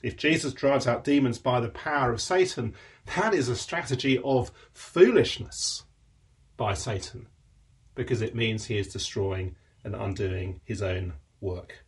If 0.06 0.18
Jesus 0.18 0.54
drives 0.54 0.86
out 0.86 1.04
demons 1.04 1.40
by 1.40 1.60
the 1.60 1.70
power 1.70 2.14
of 2.14 2.22
Satan, 2.22 2.76
that 3.16 3.34
is 3.34 3.50
a 3.50 3.56
strategy 3.56 4.20
of 4.24 4.52
foolishness 4.72 5.84
by 6.58 6.76
Satan 6.76 7.26
because 7.96 8.22
it 8.22 8.36
means 8.36 8.66
he 8.66 8.78
is 8.78 8.94
destroying 8.94 9.56
and 9.84 9.96
undoing 9.96 10.62
his 10.64 10.84
own 10.84 11.14
work. 11.42 11.84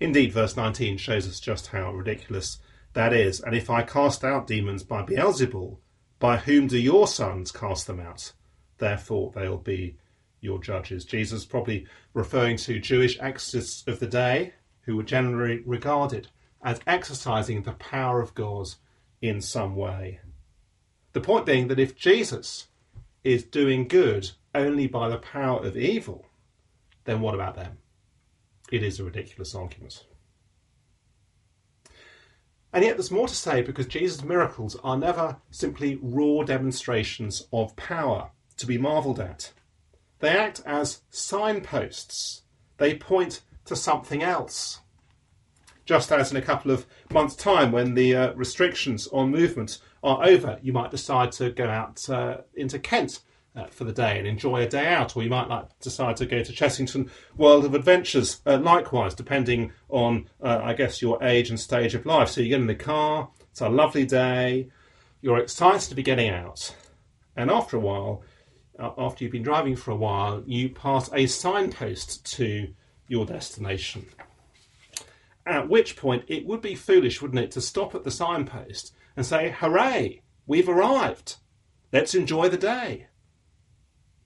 Indeed, 0.00 0.32
verse 0.32 0.56
19 0.56 0.96
shows 0.96 1.28
us 1.28 1.38
just 1.38 1.66
how 1.66 1.92
ridiculous 1.92 2.60
that 2.94 3.12
is. 3.12 3.40
And 3.40 3.54
if 3.54 3.68
I 3.68 3.82
cast 3.82 4.24
out 4.24 4.46
demons 4.46 4.82
by 4.82 5.02
Beelzebul, 5.02 5.76
by 6.18 6.38
whom 6.38 6.66
do 6.66 6.78
your 6.78 7.06
sons 7.06 7.52
cast 7.52 7.88
them 7.88 8.00
out? 8.00 8.32
Therefore, 8.78 9.32
they'll 9.34 9.58
be 9.58 9.98
your 10.40 10.58
judges. 10.58 11.04
Jesus 11.04 11.44
probably 11.44 11.86
referring 12.14 12.56
to 12.56 12.80
Jewish 12.80 13.20
exorcists 13.20 13.86
of 13.86 14.00
the 14.00 14.06
day 14.06 14.54
who 14.86 14.96
were 14.96 15.02
generally 15.02 15.60
regarded 15.66 16.28
as 16.62 16.80
exercising 16.86 17.62
the 17.62 17.72
power 17.72 18.20
of 18.20 18.34
God 18.34 18.68
in 19.20 19.40
some 19.40 19.76
way. 19.76 20.20
The 21.12 21.20
point 21.20 21.46
being 21.46 21.68
that 21.68 21.80
if 21.80 21.96
Jesus 21.96 22.66
is 23.24 23.44
doing 23.44 23.88
good 23.88 24.30
only 24.54 24.86
by 24.86 25.08
the 25.08 25.18
power 25.18 25.64
of 25.64 25.76
evil, 25.76 26.26
then 27.04 27.20
what 27.20 27.34
about 27.34 27.56
them? 27.56 27.78
It 28.70 28.82
is 28.82 29.00
a 29.00 29.04
ridiculous 29.04 29.54
argument. 29.54 30.04
And 32.72 32.84
yet 32.84 32.96
there's 32.96 33.10
more 33.10 33.26
to 33.26 33.34
say 33.34 33.62
because 33.62 33.86
Jesus' 33.86 34.22
miracles 34.22 34.76
are 34.84 34.96
never 34.96 35.38
simply 35.50 35.98
raw 36.00 36.44
demonstrations 36.44 37.46
of 37.52 37.74
power 37.74 38.30
to 38.58 38.66
be 38.66 38.78
marvelled 38.78 39.18
at. 39.18 39.52
They 40.20 40.28
act 40.28 40.62
as 40.64 41.00
signposts. 41.10 42.42
They 42.76 42.94
point 42.94 43.40
to 43.64 43.74
something 43.74 44.22
else 44.22 44.80
just 45.90 46.12
as 46.12 46.30
in 46.30 46.36
a 46.36 46.40
couple 46.40 46.70
of 46.70 46.86
months' 47.12 47.34
time, 47.34 47.72
when 47.72 47.94
the 47.94 48.14
uh, 48.14 48.32
restrictions 48.34 49.08
on 49.08 49.28
movement 49.28 49.78
are 50.04 50.24
over, 50.24 50.56
you 50.62 50.72
might 50.72 50.92
decide 50.92 51.32
to 51.32 51.50
go 51.50 51.68
out 51.68 52.08
uh, 52.08 52.36
into 52.54 52.78
Kent 52.78 53.18
uh, 53.56 53.66
for 53.66 53.82
the 53.82 53.92
day 53.92 54.16
and 54.16 54.24
enjoy 54.24 54.62
a 54.62 54.68
day 54.68 54.86
out, 54.86 55.16
or 55.16 55.24
you 55.24 55.28
might 55.28 55.48
like 55.48 55.66
decide 55.80 56.16
to 56.16 56.26
go 56.26 56.44
to 56.44 56.52
Chessington 56.52 57.10
World 57.36 57.64
of 57.64 57.74
Adventures. 57.74 58.40
Uh, 58.46 58.58
likewise, 58.58 59.16
depending 59.16 59.72
on, 59.88 60.28
uh, 60.40 60.60
I 60.62 60.74
guess, 60.74 61.02
your 61.02 61.20
age 61.24 61.50
and 61.50 61.58
stage 61.58 61.96
of 61.96 62.06
life. 62.06 62.28
So 62.28 62.40
you 62.40 62.50
get 62.50 62.60
in 62.60 62.68
the 62.68 62.76
car, 62.76 63.28
it's 63.50 63.60
a 63.60 63.68
lovely 63.68 64.06
day, 64.06 64.68
you're 65.22 65.38
excited 65.38 65.88
to 65.88 65.96
be 65.96 66.04
getting 66.04 66.30
out, 66.30 66.72
and 67.34 67.50
after 67.50 67.76
a 67.76 67.80
while, 67.80 68.22
after 68.78 69.24
you've 69.24 69.32
been 69.32 69.42
driving 69.42 69.74
for 69.74 69.90
a 69.90 69.96
while, 69.96 70.44
you 70.46 70.68
pass 70.68 71.10
a 71.12 71.26
signpost 71.26 72.24
to 72.36 72.68
your 73.08 73.26
destination. 73.26 74.06
At 75.46 75.68
which 75.68 75.96
point, 75.96 76.24
it 76.28 76.46
would 76.46 76.60
be 76.60 76.74
foolish, 76.74 77.22
wouldn't 77.22 77.40
it, 77.40 77.50
to 77.52 77.60
stop 77.60 77.94
at 77.94 78.04
the 78.04 78.10
signpost 78.10 78.94
and 79.16 79.24
say, 79.24 79.50
Hooray, 79.58 80.22
we've 80.46 80.68
arrived. 80.68 81.36
Let's 81.92 82.14
enjoy 82.14 82.48
the 82.48 82.56
day. 82.56 83.08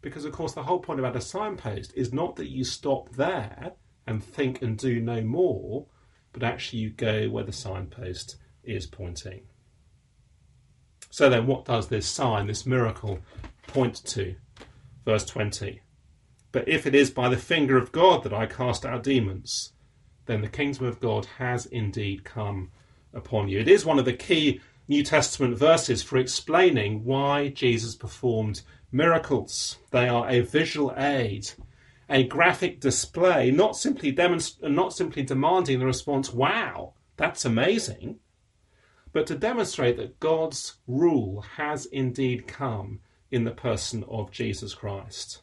Because, 0.02 0.24
of 0.24 0.32
course, 0.32 0.52
the 0.52 0.64
whole 0.64 0.80
point 0.80 1.00
about 1.00 1.16
a 1.16 1.20
signpost 1.20 1.92
is 1.96 2.12
not 2.12 2.36
that 2.36 2.50
you 2.50 2.64
stop 2.64 3.14
there 3.14 3.72
and 4.06 4.22
think 4.22 4.60
and 4.60 4.76
do 4.76 5.00
no 5.00 5.22
more, 5.22 5.86
but 6.32 6.42
actually 6.42 6.80
you 6.80 6.90
go 6.90 7.30
where 7.30 7.44
the 7.44 7.52
signpost 7.52 8.36
is 8.62 8.86
pointing. 8.86 9.44
So 11.10 11.30
then, 11.30 11.46
what 11.46 11.64
does 11.64 11.88
this 11.88 12.06
sign, 12.06 12.48
this 12.48 12.66
miracle, 12.66 13.20
point 13.66 14.04
to? 14.06 14.34
Verse 15.04 15.24
20. 15.24 15.80
But 16.50 16.68
if 16.68 16.86
it 16.86 16.94
is 16.94 17.10
by 17.10 17.28
the 17.28 17.36
finger 17.36 17.76
of 17.76 17.92
God 17.92 18.24
that 18.24 18.32
I 18.32 18.46
cast 18.46 18.84
out 18.84 19.04
demons, 19.04 19.73
then 20.26 20.40
the 20.40 20.48
kingdom 20.48 20.86
of 20.86 21.00
God 21.00 21.26
has 21.38 21.66
indeed 21.66 22.24
come 22.24 22.70
upon 23.12 23.48
you. 23.48 23.60
It 23.60 23.68
is 23.68 23.84
one 23.84 23.98
of 23.98 24.04
the 24.04 24.12
key 24.12 24.60
New 24.88 25.02
Testament 25.02 25.56
verses 25.56 26.02
for 26.02 26.18
explaining 26.18 27.04
why 27.04 27.48
Jesus 27.48 27.94
performed 27.94 28.62
miracles. 28.92 29.78
They 29.90 30.08
are 30.08 30.28
a 30.28 30.40
visual 30.40 30.92
aid, 30.96 31.50
a 32.08 32.24
graphic 32.24 32.80
display, 32.80 33.50
not 33.50 33.76
simply 33.76 34.12
demonst- 34.12 34.62
not 34.62 34.92
simply 34.92 35.22
demanding 35.22 35.78
the 35.78 35.86
response, 35.86 36.32
"Wow, 36.32 36.94
that's 37.16 37.44
amazing," 37.44 38.20
but 39.12 39.26
to 39.28 39.36
demonstrate 39.36 39.96
that 39.96 40.20
God's 40.20 40.76
rule 40.86 41.42
has 41.56 41.86
indeed 41.86 42.46
come 42.46 43.00
in 43.30 43.44
the 43.44 43.52
person 43.52 44.04
of 44.04 44.30
Jesus 44.30 44.74
Christ. 44.74 45.42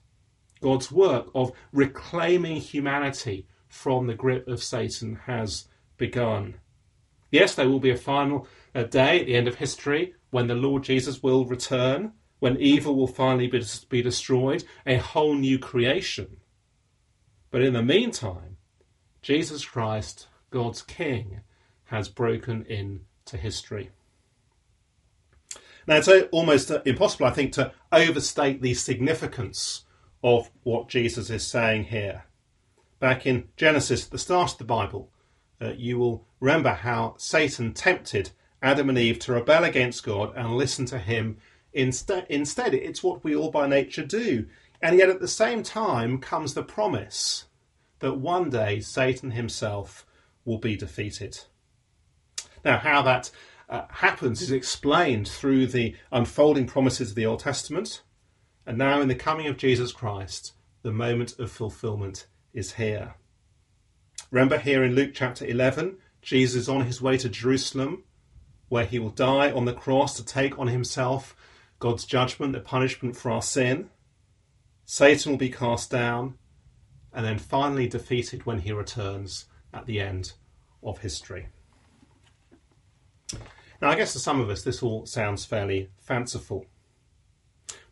God's 0.62 0.92
work 0.92 1.32
of 1.34 1.52
reclaiming 1.72 2.58
humanity 2.58 3.48
from 3.72 4.06
the 4.06 4.14
grip 4.14 4.48
of 4.48 4.62
Satan 4.62 5.16
has 5.26 5.66
begun. 5.98 6.56
Yes, 7.32 7.56
there 7.56 7.70
will 7.70 7.80
be 7.80 7.90
a 7.90 7.98
final 7.98 8.46
uh, 8.76 8.84
day 8.84 9.22
at 9.22 9.26
the 9.26 9.36
end 9.36 9.48
of 9.48 9.56
history 9.56 10.14
when 10.30 10.48
the 10.48 10.56
Lord 10.56 10.84
Jesus 10.84 11.24
will 11.24 11.46
return, 11.46 12.12
when 12.40 12.58
evil 12.58 12.96
will 12.96 13.08
finally 13.08 13.48
be, 13.48 13.64
be 13.90 14.02
destroyed, 14.02 14.66
a 14.86 14.98
whole 14.98 15.36
new 15.36 15.58
creation. 15.58 16.38
But 17.50 17.62
in 17.62 17.74
the 17.74 17.82
meantime, 17.82 18.58
Jesus 19.22 19.64
Christ, 19.64 20.28
God's 20.50 20.82
King, 20.82 21.42
has 21.86 22.10
broken 22.10 22.66
into 22.66 23.38
history. 23.38 23.92
Now, 25.88 25.96
it's 25.96 26.10
almost 26.32 26.70
uh, 26.70 26.82
impossible, 26.86 27.26
I 27.26 27.32
think, 27.32 27.54
to 27.54 27.72
overstate 27.92 28.62
the 28.62 28.74
significance 28.74 29.86
of 30.24 30.52
what 30.64 30.90
Jesus 30.90 31.30
is 31.30 31.48
saying 31.48 31.86
here 31.86 32.26
back 33.02 33.26
in 33.26 33.50
Genesis, 33.58 34.06
the 34.06 34.18
start 34.18 34.54
of 34.54 34.58
the 34.60 34.64
Bible, 34.64 35.12
uh, 35.60 35.74
you 35.76 35.98
will 35.98 36.26
remember 36.40 36.70
how 36.70 37.16
Satan 37.18 37.74
tempted 37.74 38.30
Adam 38.62 38.90
and 38.90 38.98
Eve 38.98 39.20
to 39.20 39.34
rebel 39.34 39.64
against 39.66 40.06
God 40.06 40.34
and 40.38 40.56
listen 40.56 40.86
to 40.86 41.00
him 41.00 41.38
instead. 41.74 42.28
Instead, 42.30 42.74
it's 42.76 43.04
what 43.04 43.24
we 43.24 43.36
all 43.36 43.52
by 43.52 43.68
nature 43.68 44.06
do. 44.06 44.46
And 44.82 44.98
yet 44.98 45.10
at 45.10 45.20
the 45.20 45.28
same 45.28 45.64
time 45.64 46.20
comes 46.20 46.54
the 46.54 46.64
promise 46.64 47.46
that 48.00 48.14
one 48.14 48.52
day 48.52 48.80
Satan 48.80 49.32
himself 49.32 50.06
will 50.46 50.60
be 50.60 50.76
defeated. 50.76 51.40
Now, 52.64 52.78
how 52.78 53.02
that 53.02 53.32
uh, 53.68 53.86
happens 53.90 54.44
is 54.44 54.52
explained 54.52 55.28
through 55.28 55.68
the 55.68 55.96
unfolding 56.12 56.68
promises 56.68 57.10
of 57.10 57.16
the 57.16 57.26
Old 57.26 57.40
Testament. 57.40 58.04
And 58.66 58.78
now, 58.78 59.02
in 59.02 59.08
the 59.08 59.16
coming 59.16 59.48
of 59.48 59.58
Jesus 59.58 59.92
Christ, 59.92 60.54
the 60.84 60.92
moment 60.92 61.40
of 61.40 61.52
fulfillment 61.52 62.28
is 62.54 62.74
here. 62.74 63.16
Remember 64.30 64.58
here 64.58 64.84
in 64.84 64.96
Luke 64.96 65.12
chapter 65.14 65.46
11, 65.46 65.98
Jesus 66.22 66.64
is 66.64 66.70
on 66.70 66.86
his 66.86 67.02
way 67.02 67.18
to 67.18 67.30
Jerusalem, 67.30 68.04
where 68.70 68.86
he 68.86 69.00
will 69.00 69.10
die 69.10 69.52
on 69.52 69.66
the 69.66 69.74
cross 69.74 70.16
to 70.18 70.26
take 70.26 70.58
on 70.58 70.68
himself 70.68 71.36
God's 71.80 72.06
judgment, 72.06 72.54
the 72.54 72.60
punishment 72.60 73.18
for 73.18 73.32
our 73.32 73.42
sin. 73.42 73.90
Satan 74.86 75.32
will 75.32 75.38
be 75.38 75.50
cast 75.50 75.90
down 75.90 76.36
and 77.14 77.26
then 77.26 77.38
finally 77.38 77.88
defeated 77.88 78.46
when 78.46 78.60
he 78.60 78.72
returns 78.72 79.46
at 79.74 79.86
the 79.86 80.00
end 80.00 80.34
of 80.84 81.00
history. 81.00 81.48
Now, 83.82 83.90
I 83.90 83.96
guess 83.96 84.14
to 84.14 84.20
some 84.20 84.40
of 84.40 84.50
us, 84.50 84.64
this 84.64 84.84
all 84.84 85.06
sounds 85.06 85.44
fairly 85.44 85.90
fanciful. 86.00 86.66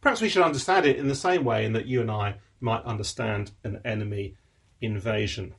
Perhaps 0.01 0.21
we 0.21 0.29
should 0.29 0.43
understand 0.43 0.85
it 0.85 0.97
in 0.97 1.07
the 1.07 1.15
same 1.15 1.43
way 1.43 1.65
in 1.65 1.73
that 1.73 1.87
you 1.87 1.99
and 2.01 2.11
I 2.11 2.35
might 2.61 2.83
understand 2.83 3.51
an 3.63 3.81
enemy 3.83 4.35
invasion. 4.81 5.53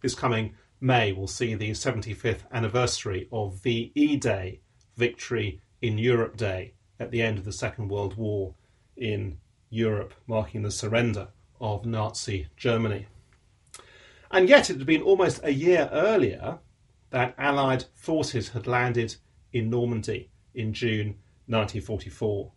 This 0.00 0.14
coming 0.14 0.54
May 0.80 1.12
will 1.12 1.28
see 1.28 1.54
the 1.54 1.70
75th 1.70 2.42
anniversary 2.50 3.28
of 3.30 3.62
VE 3.62 4.16
Day, 4.16 4.60
Victory 4.96 5.60
in 5.80 5.96
Europe 5.96 6.36
Day, 6.36 6.74
at 6.98 7.10
the 7.10 7.22
end 7.22 7.38
of 7.38 7.44
the 7.44 7.52
Second 7.52 7.88
World 7.88 8.16
War 8.16 8.54
in 8.96 9.38
Europe, 9.70 10.14
marking 10.26 10.62
the 10.62 10.70
surrender 10.70 11.28
of 11.60 11.86
Nazi 11.86 12.48
Germany. 12.56 13.06
And 14.30 14.48
yet 14.48 14.70
it 14.70 14.78
had 14.78 14.86
been 14.86 15.02
almost 15.02 15.40
a 15.44 15.52
year 15.52 15.88
earlier 15.92 16.58
that 17.10 17.34
Allied 17.38 17.84
forces 17.94 18.48
had 18.48 18.66
landed 18.66 19.16
in 19.52 19.70
Normandy 19.70 20.30
in 20.54 20.72
June 20.72 21.18
1944. 21.46 22.50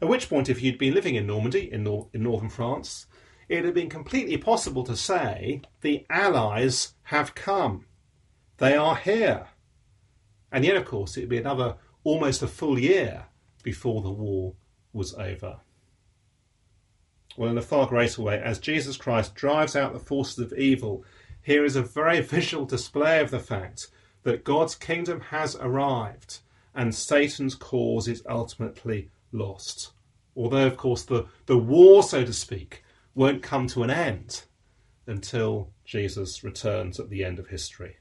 At 0.00 0.08
which 0.08 0.28
point, 0.28 0.48
if 0.48 0.60
you'd 0.60 0.78
been 0.78 0.94
living 0.94 1.14
in 1.14 1.26
Normandy, 1.26 1.70
in, 1.70 1.84
nor- 1.84 2.08
in 2.12 2.24
northern 2.24 2.48
France, 2.48 3.06
it 3.52 3.66
had 3.66 3.74
been 3.74 3.90
completely 3.90 4.38
possible 4.38 4.82
to 4.84 4.96
say, 4.96 5.60
the 5.82 6.06
Allies 6.08 6.94
have 7.04 7.34
come. 7.34 7.84
They 8.56 8.74
are 8.74 8.96
here. 8.96 9.48
And 10.50 10.64
yet, 10.64 10.76
of 10.76 10.86
course, 10.86 11.18
it 11.18 11.20
would 11.20 11.28
be 11.28 11.36
another 11.36 11.76
almost 12.02 12.42
a 12.42 12.46
full 12.46 12.78
year 12.78 13.26
before 13.62 14.00
the 14.00 14.10
war 14.10 14.54
was 14.94 15.12
over. 15.14 15.60
Well, 17.36 17.50
in 17.50 17.58
a 17.58 17.62
far 17.62 17.86
greater 17.86 18.22
way, 18.22 18.40
as 18.40 18.58
Jesus 18.58 18.96
Christ 18.96 19.34
drives 19.34 19.76
out 19.76 19.92
the 19.92 19.98
forces 19.98 20.38
of 20.38 20.54
evil 20.54 21.04
here 21.42 21.66
is 21.66 21.76
a 21.76 21.82
very 21.82 22.20
visual 22.22 22.64
display 22.64 23.20
of 23.20 23.30
the 23.30 23.38
fact 23.38 23.88
that 24.22 24.44
God's 24.44 24.74
kingdom 24.74 25.20
has 25.20 25.56
arrived 25.56 26.38
and 26.74 26.94
Satan's 26.94 27.54
cause 27.54 28.08
is 28.08 28.22
ultimately 28.26 29.10
lost. 29.30 29.92
Although, 30.34 30.66
of 30.66 30.78
course, 30.78 31.02
the, 31.02 31.26
the 31.44 31.58
war, 31.58 32.02
so 32.02 32.24
to 32.24 32.32
speak, 32.32 32.82
won't 33.14 33.42
come 33.42 33.66
to 33.68 33.82
an 33.82 33.90
end 33.90 34.44
until 35.06 35.70
Jesus 35.84 36.44
returns 36.44 36.98
at 36.98 37.10
the 37.10 37.24
end 37.24 37.38
of 37.38 37.48
history. 37.48 37.96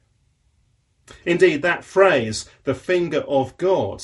Indeed, 1.25 1.61
that 1.61 1.83
phrase, 1.83 2.49
the 2.63 2.75
finger 2.75 3.19
of 3.21 3.57
God, 3.57 4.03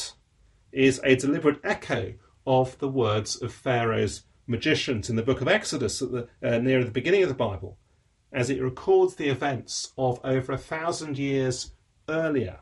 is 0.71 0.99
a 1.03 1.15
deliberate 1.15 1.59
echo 1.63 2.13
of 2.45 2.77
the 2.79 2.89
words 2.89 3.41
of 3.41 3.53
Pharaoh's 3.53 4.23
magicians 4.47 5.09
in 5.09 5.15
the 5.15 5.23
book 5.23 5.41
of 5.41 5.47
Exodus 5.47 6.01
at 6.01 6.11
the, 6.11 6.27
uh, 6.41 6.57
near 6.57 6.83
the 6.83 6.91
beginning 6.91 7.23
of 7.23 7.29
the 7.29 7.35
Bible, 7.35 7.77
as 8.31 8.49
it 8.49 8.61
records 8.61 9.15
the 9.15 9.29
events 9.29 9.93
of 9.97 10.19
over 10.23 10.53
a 10.53 10.57
thousand 10.57 11.17
years 11.17 11.71
earlier 12.09 12.59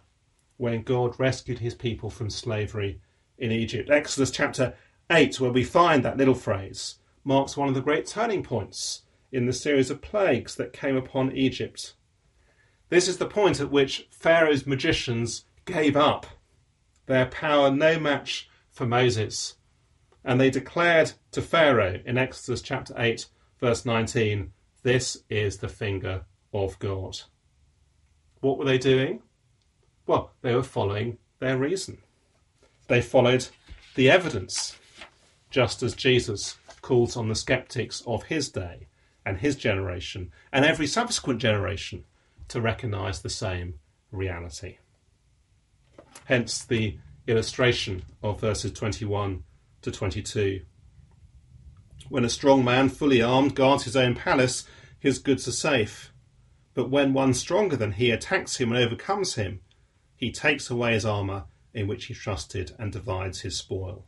when 0.58 0.82
God 0.84 1.20
rescued 1.20 1.60
his 1.60 1.76
people 1.76 2.10
from 2.10 2.30
slavery 2.30 3.02
in 3.38 3.52
Egypt. 3.52 3.90
Exodus 3.90 4.32
chapter 4.32 4.74
8, 5.10 5.40
where 5.40 5.52
we 5.52 5.64
find 5.64 6.04
that 6.04 6.18
little 6.18 6.36
phrase, 6.36 6.96
marks 7.26 7.58
one 7.58 7.68
of 7.68 7.74
the 7.74 7.82
great 7.82 8.06
turning 8.06 8.44
points 8.44 9.02
in 9.32 9.48
the 9.48 9.54
series 9.54 9.90
of 9.90 10.02
plagues 10.02 10.56
that 10.56 10.72
came 10.72 10.96
upon 10.96 11.36
Egypt. 11.36 11.96
This 12.90 13.08
is 13.08 13.18
the 13.18 13.26
point 13.26 13.60
at 13.60 13.72
which 13.72 14.08
Pharaoh's 14.12 14.68
magicians 14.68 15.44
gave 15.66 15.98
up, 15.98 16.28
their 17.08 17.26
power 17.26 17.72
no 17.72 18.00
match 18.00 18.48
for 18.72 18.86
Moses. 18.86 19.56
And 20.24 20.40
they 20.40 20.50
declared 20.50 21.14
to 21.32 21.42
Pharaoh 21.42 22.00
in 22.06 22.18
Exodus 22.18 22.62
chapter 22.62 22.94
8, 22.98 23.26
verse 23.60 23.86
19, 23.86 24.54
this 24.84 25.18
is 25.30 25.58
the 25.58 25.68
finger 25.68 26.26
of 26.54 26.78
God. 26.78 27.20
What 28.40 28.60
were 28.60 28.66
they 28.66 28.78
doing? 28.78 29.24
Well, 30.06 30.32
they 30.42 30.54
were 30.54 30.64
following 30.64 31.18
their 31.40 31.58
reason. 31.58 31.98
They 32.88 33.02
followed 33.02 33.48
the 33.96 34.12
evidence, 34.12 34.78
just 35.50 35.82
as 35.82 35.96
Jesus 35.96 36.58
calls 36.86 37.18
on 37.18 37.28
the 37.28 37.34
skeptics 37.34 38.04
of 38.06 38.26
his 38.26 38.50
day 38.50 38.86
and 39.26 39.40
his 39.40 39.56
generation 39.56 40.32
and 40.54 40.64
every 40.64 40.86
subsequent 40.86 41.42
generation 41.42 42.04
to 42.48 42.62
recognize 42.62 43.24
the 43.24 43.30
same 43.30 43.74
reality. 44.12 44.78
Hence 46.26 46.64
the 46.64 47.00
illustration 47.26 48.04
of 48.22 48.40
verses 48.40 48.72
21 48.72 49.44
to 49.82 49.92
22. 49.92 50.62
When 52.10 52.24
a 52.24 52.30
strong 52.30 52.64
man, 52.64 52.90
fully 52.90 53.20
armed, 53.20 53.56
guards 53.56 53.86
his 53.86 53.96
own 53.96 54.14
palace, 54.14 54.68
his 55.00 55.18
goods 55.18 55.48
are 55.48 55.54
safe. 55.54 56.14
But 56.76 56.92
when 56.92 57.14
one 57.14 57.34
stronger 57.34 57.76
than 57.76 57.94
he 57.94 58.12
attacks 58.12 58.58
him 58.58 58.72
and 58.72 58.84
overcomes 58.84 59.34
him, 59.34 59.62
he 60.16 60.32
takes 60.32 60.70
away 60.70 60.94
his 60.94 61.06
armour 61.06 61.46
in 61.74 61.88
which 61.88 62.06
he 62.06 62.14
trusted 62.14 62.76
and 62.78 62.92
divides 62.92 63.42
his 63.42 63.58
spoil. 63.58 64.06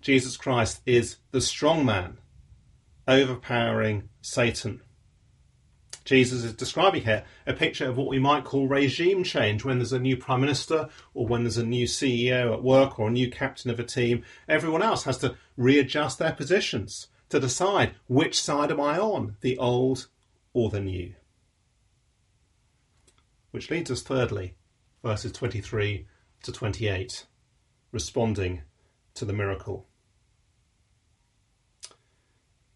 Jesus 0.00 0.38
Christ 0.38 0.80
is 0.86 1.16
the 1.30 1.42
strong 1.42 1.84
man, 1.84 2.18
overpowering 3.06 4.08
Satan. 4.22 4.80
Jesus 6.04 6.42
is 6.42 6.54
describing 6.54 7.02
here 7.02 7.24
a 7.46 7.52
picture 7.52 7.88
of 7.88 7.98
what 7.98 8.08
we 8.08 8.18
might 8.18 8.44
call 8.44 8.66
regime 8.66 9.22
change 9.22 9.62
when 9.62 9.78
there's 9.78 9.92
a 9.92 9.98
new 9.98 10.16
prime 10.16 10.40
minister 10.40 10.88
or 11.12 11.26
when 11.26 11.44
there's 11.44 11.58
a 11.58 11.66
new 11.66 11.86
CEO 11.86 12.52
at 12.52 12.62
work 12.62 12.98
or 12.98 13.08
a 13.08 13.12
new 13.12 13.30
captain 13.30 13.70
of 13.70 13.78
a 13.78 13.84
team. 13.84 14.24
Everyone 14.48 14.82
else 14.82 15.04
has 15.04 15.18
to 15.18 15.36
readjust 15.58 16.18
their 16.18 16.32
positions 16.32 17.08
to 17.28 17.38
decide 17.38 17.94
which 18.08 18.42
side 18.42 18.72
am 18.72 18.80
I 18.80 18.98
on, 18.98 19.36
the 19.42 19.58
old 19.58 20.08
or 20.54 20.70
the 20.70 20.80
new. 20.80 21.14
Which 23.50 23.70
leads 23.70 23.90
us, 23.90 24.02
thirdly, 24.02 24.54
verses 25.04 25.32
23 25.32 26.06
to 26.42 26.52
28, 26.52 27.26
responding 27.92 28.62
to 29.14 29.24
the 29.26 29.32
miracle. 29.32 29.89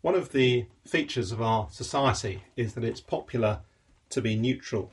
One 0.05 0.17
of 0.17 0.33
the 0.33 0.67
features 0.87 1.33
of 1.33 1.41
our 1.41 1.69
society 1.71 2.43
is 2.59 2.75
that 2.75 2.85
it's 2.85 3.01
popular 3.01 3.61
to 4.11 4.21
be 4.21 4.37
neutral. 4.37 4.93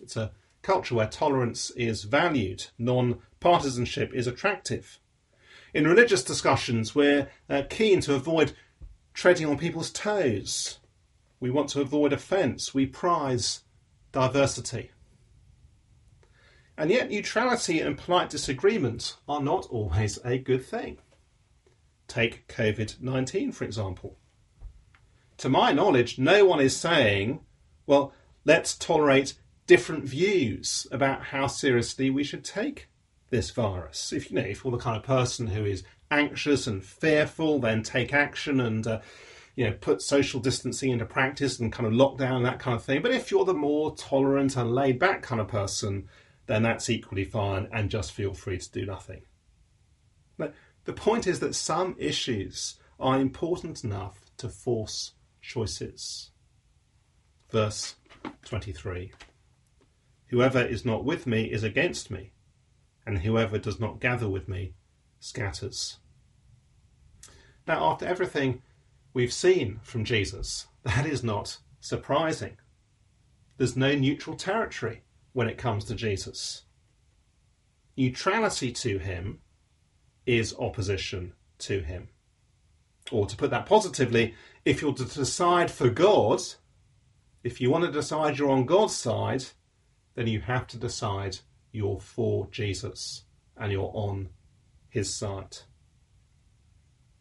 It's 0.00 0.16
a 0.16 0.32
culture 0.62 0.96
where 0.96 1.06
tolerance 1.06 1.70
is 1.76 2.02
valued, 2.02 2.66
non 2.76 3.20
partisanship 3.38 4.12
is 4.12 4.26
attractive. 4.26 4.98
In 5.72 5.86
religious 5.86 6.24
discussions, 6.24 6.92
we're 6.92 7.28
uh, 7.48 7.62
keen 7.70 8.00
to 8.00 8.16
avoid 8.16 8.54
treading 9.14 9.46
on 9.46 9.58
people's 9.58 9.92
toes. 9.92 10.80
We 11.38 11.52
want 11.52 11.68
to 11.68 11.80
avoid 11.80 12.12
offence. 12.12 12.74
We 12.74 12.86
prize 12.86 13.60
diversity. 14.10 14.90
And 16.76 16.90
yet, 16.90 17.10
neutrality 17.10 17.78
and 17.78 17.96
polite 17.96 18.30
disagreement 18.30 19.18
are 19.28 19.40
not 19.40 19.66
always 19.66 20.18
a 20.24 20.36
good 20.36 20.66
thing. 20.66 20.98
Take 22.08 22.48
COVID 22.48 23.00
19, 23.00 23.52
for 23.52 23.62
example. 23.62 24.18
To 25.42 25.48
my 25.48 25.72
knowledge, 25.72 26.20
no 26.20 26.44
one 26.44 26.60
is 26.60 26.76
saying, 26.76 27.40
well, 27.84 28.12
let's 28.44 28.78
tolerate 28.78 29.34
different 29.66 30.04
views 30.04 30.86
about 30.92 31.24
how 31.24 31.48
seriously 31.48 32.10
we 32.10 32.22
should 32.22 32.44
take 32.44 32.88
this 33.30 33.50
virus. 33.50 34.12
If 34.12 34.30
you 34.30 34.36
know, 34.36 34.44
if 34.44 34.62
you're 34.62 34.70
the 34.70 34.78
kind 34.78 34.96
of 34.96 35.02
person 35.02 35.48
who 35.48 35.64
is 35.64 35.82
anxious 36.12 36.68
and 36.68 36.84
fearful, 36.84 37.58
then 37.58 37.82
take 37.82 38.14
action 38.14 38.60
and 38.60 38.86
uh, 38.86 39.00
you 39.56 39.64
know 39.64 39.72
put 39.80 40.00
social 40.00 40.38
distancing 40.38 40.92
into 40.92 41.06
practice 41.06 41.58
and 41.58 41.72
kind 41.72 41.88
of 41.88 41.92
lock 41.92 42.18
down 42.18 42.44
that 42.44 42.60
kind 42.60 42.76
of 42.76 42.84
thing. 42.84 43.02
But 43.02 43.10
if 43.10 43.32
you're 43.32 43.44
the 43.44 43.52
more 43.52 43.96
tolerant 43.96 44.56
and 44.56 44.72
laid 44.72 45.00
back 45.00 45.22
kind 45.22 45.40
of 45.40 45.48
person, 45.48 46.08
then 46.46 46.62
that's 46.62 46.88
equally 46.88 47.24
fine, 47.24 47.66
and 47.72 47.90
just 47.90 48.12
feel 48.12 48.32
free 48.32 48.58
to 48.58 48.70
do 48.70 48.86
nothing. 48.86 49.22
But 50.38 50.54
the 50.84 50.92
point 50.92 51.26
is 51.26 51.40
that 51.40 51.56
some 51.56 51.96
issues 51.98 52.76
are 53.00 53.18
important 53.18 53.82
enough 53.82 54.30
to 54.36 54.48
force 54.48 55.14
choices. 55.42 56.30
Verse 57.50 57.96
23 58.46 59.12
Whoever 60.28 60.62
is 60.62 60.86
not 60.86 61.04
with 61.04 61.26
me 61.26 61.44
is 61.44 61.62
against 61.62 62.10
me, 62.10 62.32
and 63.04 63.18
whoever 63.18 63.58
does 63.58 63.78
not 63.78 64.00
gather 64.00 64.28
with 64.28 64.48
me 64.48 64.72
scatters. 65.20 65.98
Now, 67.66 67.90
after 67.90 68.06
everything 68.06 68.62
we've 69.12 69.32
seen 69.32 69.80
from 69.82 70.04
Jesus, 70.04 70.66
that 70.84 71.04
is 71.04 71.22
not 71.22 71.58
surprising. 71.80 72.56
There's 73.58 73.76
no 73.76 73.94
neutral 73.94 74.36
territory 74.36 75.02
when 75.32 75.48
it 75.48 75.58
comes 75.58 75.84
to 75.84 75.94
Jesus. 75.94 76.62
Neutrality 77.96 78.72
to 78.72 78.98
him 78.98 79.40
is 80.24 80.54
opposition 80.58 81.34
to 81.58 81.80
him. 81.80 82.08
Or 83.10 83.26
to 83.26 83.36
put 83.36 83.50
that 83.50 83.66
positively, 83.66 84.34
if 84.64 84.80
you're 84.80 84.94
to 84.94 85.04
decide 85.04 85.70
for 85.70 85.90
God, 85.90 86.40
if 87.42 87.60
you 87.60 87.70
want 87.70 87.84
to 87.84 87.90
decide 87.90 88.38
you're 88.38 88.50
on 88.50 88.66
God's 88.66 88.94
side, 88.94 89.44
then 90.14 90.26
you 90.26 90.40
have 90.40 90.66
to 90.68 90.76
decide 90.76 91.38
you're 91.72 92.00
for 92.00 92.46
Jesus 92.50 93.24
and 93.56 93.72
you're 93.72 93.90
on 93.94 94.28
his 94.88 95.12
side. 95.12 95.58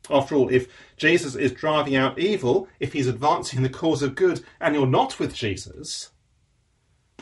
After 0.10 0.36
all, 0.36 0.50
if 0.50 0.68
Jesus 0.98 1.36
is 1.36 1.52
driving 1.52 1.96
out 1.96 2.20
evil, 2.20 2.68
if 2.80 2.94
he's 2.94 3.08
advancing 3.08 3.62
the 3.62 3.70
cause 3.70 4.02
of 4.02 4.16
good, 4.16 4.44
and 4.60 4.76
you're 4.76 4.88
not 4.88 5.20
with 5.20 5.34
Jesus, 5.34 6.10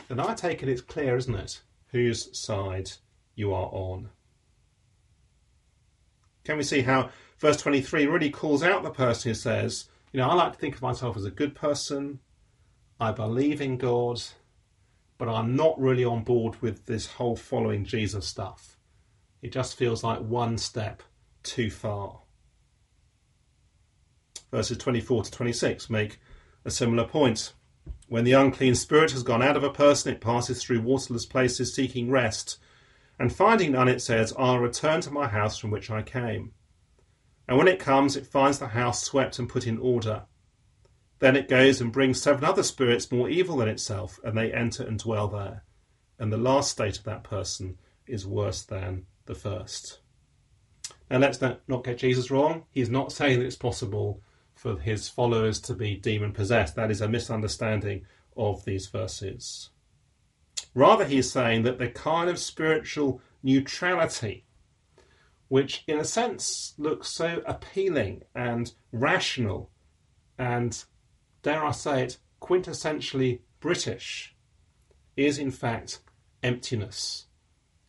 then 0.08 0.18
I 0.18 0.34
take 0.34 0.62
it 0.62 0.68
it's 0.68 0.80
clear, 0.80 1.16
isn't 1.16 1.34
it, 1.34 1.62
whose 1.88 2.36
side 2.36 2.90
you 3.34 3.52
are 3.52 3.68
on. 3.70 4.08
Can 6.44 6.56
we 6.56 6.62
see 6.62 6.80
how 6.80 7.10
verse 7.38 7.58
23 7.58 8.06
really 8.06 8.30
calls 8.30 8.62
out 8.62 8.82
the 8.82 8.90
person 8.90 9.30
who 9.30 9.34
says, 9.34 9.89
You 10.12 10.18
know, 10.18 10.28
I 10.28 10.34
like 10.34 10.54
to 10.54 10.58
think 10.58 10.74
of 10.74 10.82
myself 10.82 11.16
as 11.16 11.24
a 11.24 11.30
good 11.30 11.54
person, 11.54 12.18
I 12.98 13.12
believe 13.12 13.60
in 13.60 13.76
God, 13.76 14.20
but 15.18 15.28
I'm 15.28 15.54
not 15.54 15.80
really 15.80 16.04
on 16.04 16.24
board 16.24 16.60
with 16.60 16.86
this 16.86 17.06
whole 17.06 17.36
following 17.36 17.84
Jesus 17.84 18.26
stuff. 18.26 18.76
It 19.40 19.52
just 19.52 19.76
feels 19.76 20.02
like 20.02 20.20
one 20.20 20.58
step 20.58 21.02
too 21.42 21.70
far. 21.70 22.20
Verses 24.50 24.78
24 24.78 25.24
to 25.24 25.30
26 25.30 25.88
make 25.88 26.18
a 26.64 26.70
similar 26.70 27.06
point. 27.06 27.52
When 28.08 28.24
the 28.24 28.32
unclean 28.32 28.74
spirit 28.74 29.12
has 29.12 29.22
gone 29.22 29.42
out 29.42 29.56
of 29.56 29.62
a 29.62 29.70
person, 29.70 30.12
it 30.12 30.20
passes 30.20 30.62
through 30.62 30.82
waterless 30.82 31.24
places 31.24 31.72
seeking 31.72 32.10
rest. 32.10 32.58
And 33.18 33.32
finding 33.32 33.72
none, 33.72 33.86
it 33.86 34.02
says, 34.02 34.34
I'll 34.36 34.58
return 34.58 35.00
to 35.02 35.10
my 35.10 35.28
house 35.28 35.58
from 35.58 35.70
which 35.70 35.90
I 35.90 36.02
came. 36.02 36.52
And 37.50 37.58
when 37.58 37.66
it 37.66 37.80
comes, 37.80 38.14
it 38.14 38.28
finds 38.28 38.60
the 38.60 38.68
house 38.68 39.02
swept 39.02 39.40
and 39.40 39.48
put 39.48 39.66
in 39.66 39.76
order. 39.76 40.22
Then 41.18 41.34
it 41.34 41.48
goes 41.48 41.80
and 41.80 41.90
brings 41.90 42.22
seven 42.22 42.44
other 42.44 42.62
spirits 42.62 43.10
more 43.10 43.28
evil 43.28 43.56
than 43.56 43.66
itself, 43.66 44.20
and 44.22 44.38
they 44.38 44.52
enter 44.52 44.84
and 44.84 45.00
dwell 45.00 45.26
there. 45.26 45.64
And 46.16 46.32
the 46.32 46.38
last 46.38 46.70
state 46.70 46.98
of 46.98 47.04
that 47.04 47.24
person 47.24 47.76
is 48.06 48.24
worse 48.24 48.62
than 48.62 49.06
the 49.26 49.34
first. 49.34 49.98
Now, 51.10 51.18
let's 51.18 51.40
not 51.40 51.82
get 51.82 51.98
Jesus 51.98 52.30
wrong. 52.30 52.66
He's 52.70 52.88
not 52.88 53.10
saying 53.10 53.40
that 53.40 53.46
it's 53.46 53.56
possible 53.56 54.22
for 54.54 54.78
his 54.78 55.08
followers 55.08 55.58
to 55.62 55.74
be 55.74 55.96
demon 55.96 56.32
possessed. 56.32 56.76
That 56.76 56.92
is 56.92 57.00
a 57.00 57.08
misunderstanding 57.08 58.06
of 58.36 58.64
these 58.64 58.86
verses. 58.86 59.70
Rather, 60.72 61.04
he 61.04 61.18
is 61.18 61.32
saying 61.32 61.64
that 61.64 61.78
the 61.78 61.88
kind 61.88 62.30
of 62.30 62.38
spiritual 62.38 63.20
neutrality, 63.42 64.44
which 65.50 65.82
in 65.88 65.98
a 65.98 66.04
sense 66.04 66.74
looks 66.78 67.08
so 67.08 67.42
appealing 67.44 68.22
and 68.36 68.72
rational 68.92 69.68
and 70.38 70.84
dare 71.42 71.64
I 71.64 71.72
say 71.72 72.04
it, 72.04 72.18
quintessentially 72.40 73.40
British, 73.58 74.36
is 75.16 75.38
in 75.38 75.50
fact 75.50 76.02
emptiness. 76.44 77.26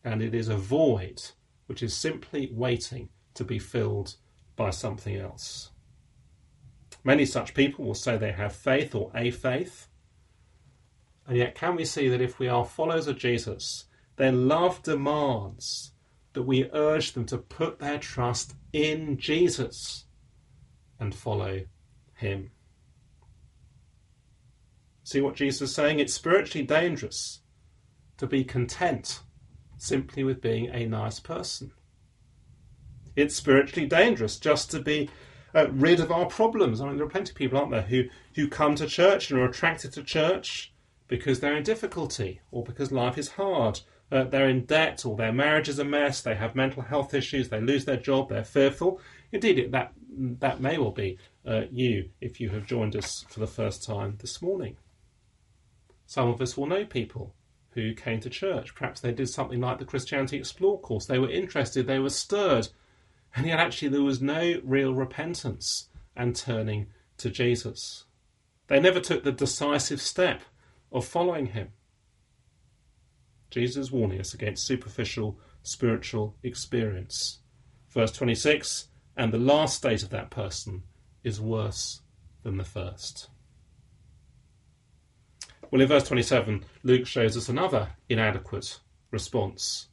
And 0.02 0.20
it 0.20 0.34
is 0.34 0.48
a 0.48 0.56
void 0.56 1.22
which 1.66 1.84
is 1.84 1.94
simply 1.94 2.50
waiting 2.52 3.10
to 3.34 3.44
be 3.44 3.60
filled 3.60 4.16
by 4.56 4.70
something 4.70 5.16
else. 5.16 5.70
Many 7.04 7.24
such 7.24 7.54
people 7.54 7.84
will 7.84 7.94
say 7.94 8.16
they 8.16 8.32
have 8.32 8.52
faith 8.52 8.92
or 8.92 9.12
a 9.14 9.30
faith. 9.30 9.86
And 11.28 11.36
yet, 11.36 11.54
can 11.54 11.76
we 11.76 11.84
see 11.84 12.08
that 12.08 12.20
if 12.20 12.40
we 12.40 12.48
are 12.48 12.64
followers 12.64 13.06
of 13.06 13.18
Jesus, 13.18 13.84
then 14.16 14.48
love 14.48 14.82
demands 14.82 15.91
that 16.32 16.42
we 16.42 16.70
urge 16.72 17.12
them 17.12 17.26
to 17.26 17.38
put 17.38 17.78
their 17.78 17.98
trust 17.98 18.54
in 18.72 19.18
Jesus 19.18 20.06
and 20.98 21.14
follow 21.14 21.62
him? 22.14 22.50
See 25.04 25.20
what 25.20 25.36
Jesus 25.36 25.70
is 25.70 25.74
saying? 25.74 25.98
It's 25.98 26.14
spiritually 26.14 26.66
dangerous 26.66 27.40
to 28.18 28.26
be 28.26 28.44
content 28.44 29.20
simply 29.76 30.22
with 30.22 30.40
being 30.40 30.66
a 30.66 30.86
nice 30.86 31.18
person. 31.18 31.72
It's 33.16 33.34
spiritually 33.34 33.88
dangerous 33.88 34.38
just 34.38 34.70
to 34.70 34.80
be 34.80 35.10
uh, 35.54 35.66
rid 35.70 36.00
of 36.00 36.10
our 36.10 36.26
problems. 36.26 36.80
I 36.80 36.86
mean, 36.86 36.96
there 36.96 37.06
are 37.06 37.10
plenty 37.10 37.30
of 37.30 37.36
people, 37.36 37.58
aren't 37.58 37.72
there, 37.72 37.82
who, 37.82 38.04
who 38.34 38.48
come 38.48 38.74
to 38.76 38.86
church 38.86 39.30
and 39.30 39.40
are 39.40 39.48
attracted 39.48 39.92
to 39.92 40.02
church 40.02 40.72
because 41.08 41.40
they're 41.40 41.56
in 41.56 41.62
difficulty 41.62 42.40
or 42.50 42.62
because 42.62 42.92
life 42.92 43.18
is 43.18 43.32
hard. 43.32 43.80
Uh, 44.12 44.24
they're 44.24 44.50
in 44.50 44.66
debt 44.66 45.06
or 45.06 45.16
their 45.16 45.32
marriage 45.32 45.70
is 45.70 45.78
a 45.78 45.84
mess, 45.84 46.20
they 46.20 46.34
have 46.34 46.54
mental 46.54 46.82
health 46.82 47.14
issues, 47.14 47.48
they 47.48 47.60
lose 47.62 47.86
their 47.86 47.96
job, 47.96 48.28
they're 48.28 48.44
fearful. 48.44 49.00
Indeed, 49.32 49.72
that, 49.72 49.94
that 50.38 50.60
may 50.60 50.76
well 50.76 50.90
be 50.90 51.16
uh, 51.46 51.62
you 51.70 52.10
if 52.20 52.38
you 52.38 52.50
have 52.50 52.66
joined 52.66 52.94
us 52.94 53.24
for 53.30 53.40
the 53.40 53.46
first 53.46 53.82
time 53.82 54.18
this 54.20 54.42
morning. 54.42 54.76
Some 56.04 56.28
of 56.28 56.42
us 56.42 56.58
will 56.58 56.66
know 56.66 56.84
people 56.84 57.34
who 57.70 57.94
came 57.94 58.20
to 58.20 58.28
church. 58.28 58.74
Perhaps 58.74 59.00
they 59.00 59.12
did 59.12 59.30
something 59.30 59.62
like 59.62 59.78
the 59.78 59.86
Christianity 59.86 60.36
Explored 60.36 60.82
course. 60.82 61.06
They 61.06 61.18
were 61.18 61.30
interested, 61.30 61.86
they 61.86 61.98
were 61.98 62.10
stirred, 62.10 62.68
and 63.34 63.46
yet 63.46 63.58
actually 63.58 63.88
there 63.88 64.02
was 64.02 64.20
no 64.20 64.60
real 64.62 64.92
repentance 64.92 65.88
and 66.14 66.36
turning 66.36 66.88
to 67.16 67.30
Jesus. 67.30 68.04
They 68.66 68.78
never 68.78 69.00
took 69.00 69.24
the 69.24 69.32
decisive 69.32 70.02
step 70.02 70.42
of 70.92 71.06
following 71.06 71.46
him. 71.46 71.68
Jesus 73.52 73.92
warning 73.92 74.20
us 74.20 74.34
against 74.34 74.66
superficial 74.66 75.38
spiritual 75.62 76.36
experience. 76.42 77.38
Verse 77.90 78.10
26 78.12 78.88
And 79.16 79.32
the 79.32 79.38
last 79.38 79.76
state 79.76 80.02
of 80.02 80.10
that 80.10 80.30
person 80.30 80.82
is 81.22 81.40
worse 81.40 82.00
than 82.42 82.56
the 82.56 82.64
first. 82.64 83.28
Well, 85.70 85.80
in 85.80 85.88
verse 85.88 86.04
27, 86.04 86.64
Luke 86.82 87.06
shows 87.06 87.36
us 87.36 87.48
another 87.48 87.90
inadequate 88.08 88.80
response. 89.10 89.88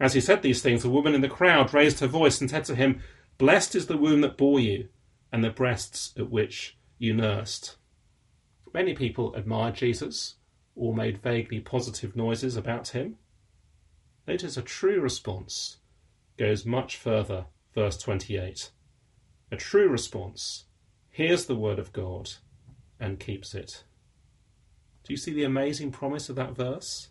As 0.00 0.14
he 0.14 0.20
said 0.20 0.42
these 0.42 0.62
things, 0.62 0.84
a 0.84 0.90
woman 0.90 1.14
in 1.14 1.20
the 1.20 1.28
crowd 1.28 1.74
raised 1.74 2.00
her 2.00 2.06
voice 2.06 2.40
and 2.40 2.48
said 2.48 2.64
to 2.66 2.74
him, 2.74 3.00
Blessed 3.36 3.74
is 3.74 3.86
the 3.86 3.98
womb 3.98 4.20
that 4.22 4.36
bore 4.36 4.60
you, 4.60 4.88
and 5.32 5.42
the 5.42 5.50
breasts 5.50 6.12
at 6.16 6.30
which 6.30 6.78
you 6.98 7.12
nursed. 7.12 7.76
Many 8.72 8.94
people 8.94 9.34
admired 9.34 9.74
Jesus 9.74 10.36
or 10.74 10.94
made 10.94 11.22
vaguely 11.22 11.60
positive 11.60 12.16
noises 12.16 12.56
about 12.56 12.88
him. 12.88 13.16
Notice 14.26 14.56
a 14.56 14.62
true 14.62 15.00
response 15.00 15.78
goes 16.36 16.64
much 16.64 16.96
further, 16.96 17.46
verse 17.74 17.96
28. 17.98 18.70
A 19.50 19.56
true 19.56 19.88
response 19.88 20.64
hears 21.10 21.46
the 21.46 21.54
word 21.54 21.78
of 21.78 21.92
God 21.92 22.30
and 22.98 23.20
keeps 23.20 23.54
it. 23.54 23.84
Do 25.04 25.12
you 25.12 25.16
see 25.16 25.32
the 25.32 25.44
amazing 25.44 25.92
promise 25.92 26.28
of 26.28 26.36
that 26.36 26.56
verse? 26.56 27.08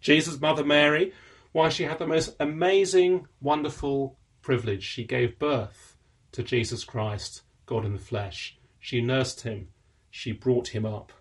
Jesus' 0.00 0.40
mother 0.40 0.64
Mary, 0.64 1.12
why 1.52 1.70
she 1.70 1.84
had 1.84 1.98
the 1.98 2.06
most 2.06 2.36
amazing, 2.38 3.26
wonderful 3.40 4.18
privilege. 4.42 4.84
She 4.84 5.04
gave 5.04 5.38
birth 5.38 5.96
to 6.32 6.42
Jesus 6.42 6.84
Christ, 6.84 7.42
God 7.64 7.84
in 7.84 7.94
the 7.94 7.98
flesh. 7.98 8.58
She 8.78 9.00
nursed 9.00 9.40
him. 9.40 9.68
She 10.10 10.32
brought 10.32 10.68
him 10.68 10.84
up. 10.84 11.12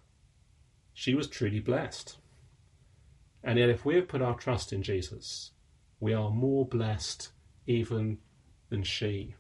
She 0.95 1.13
was 1.13 1.27
truly 1.27 1.59
blessed. 1.59 2.17
And 3.43 3.59
yet, 3.59 3.69
if 3.69 3.85
we 3.85 3.95
have 3.95 4.07
put 4.07 4.23
our 4.23 4.33
trust 4.33 4.73
in 4.73 4.81
Jesus, 4.81 5.51
we 5.99 6.13
are 6.13 6.31
more 6.31 6.65
blessed 6.65 7.29
even 7.67 8.17
than 8.69 8.81
she. 8.81 9.35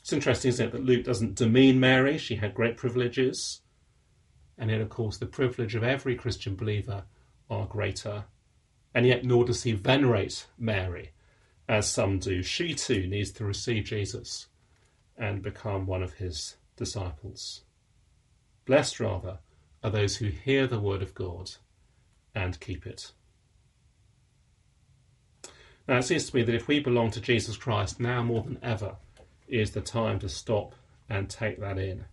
It's 0.00 0.12
interesting, 0.12 0.50
isn't 0.50 0.66
it, 0.66 0.72
that 0.72 0.84
Luke 0.84 1.04
doesn't 1.04 1.36
demean 1.36 1.80
Mary. 1.80 2.18
She 2.18 2.36
had 2.36 2.54
great 2.54 2.76
privileges. 2.76 3.62
And 4.58 4.70
yet, 4.70 4.82
of 4.82 4.90
course, 4.90 5.16
the 5.16 5.26
privilege 5.26 5.74
of 5.74 5.82
every 5.82 6.14
Christian 6.14 6.54
believer 6.54 7.04
are 7.48 7.66
greater. 7.66 8.24
And 8.94 9.06
yet, 9.06 9.24
nor 9.24 9.46
does 9.46 9.62
he 9.62 9.72
venerate 9.72 10.46
Mary, 10.58 11.12
as 11.68 11.88
some 11.88 12.18
do. 12.18 12.42
She 12.42 12.74
too 12.74 13.06
needs 13.06 13.32
to 13.32 13.46
receive 13.46 13.84
Jesus 13.84 14.48
and 15.16 15.42
become 15.42 15.86
one 15.86 16.02
of 16.02 16.12
his 16.12 16.56
disciples. 16.76 17.62
Blessed, 18.66 19.00
rather, 19.00 19.38
are 19.84 19.90
those 19.90 20.16
who 20.16 20.28
hear 20.28 20.66
the 20.66 20.80
word 20.80 21.02
of 21.02 21.14
God 21.14 21.50
and 22.34 22.58
keep 22.58 22.86
it. 22.86 23.12
Now, 25.86 25.98
it 25.98 26.04
seems 26.04 26.30
to 26.30 26.36
me 26.36 26.42
that 26.42 26.54
if 26.54 26.66
we 26.66 26.80
belong 26.80 27.10
to 27.10 27.20
Jesus 27.20 27.58
Christ, 27.58 28.00
now 28.00 28.22
more 28.22 28.42
than 28.42 28.58
ever 28.62 28.96
is 29.46 29.72
the 29.72 29.82
time 29.82 30.18
to 30.20 30.28
stop 30.30 30.74
and 31.10 31.28
take 31.28 31.60
that 31.60 31.78
in. 31.78 32.06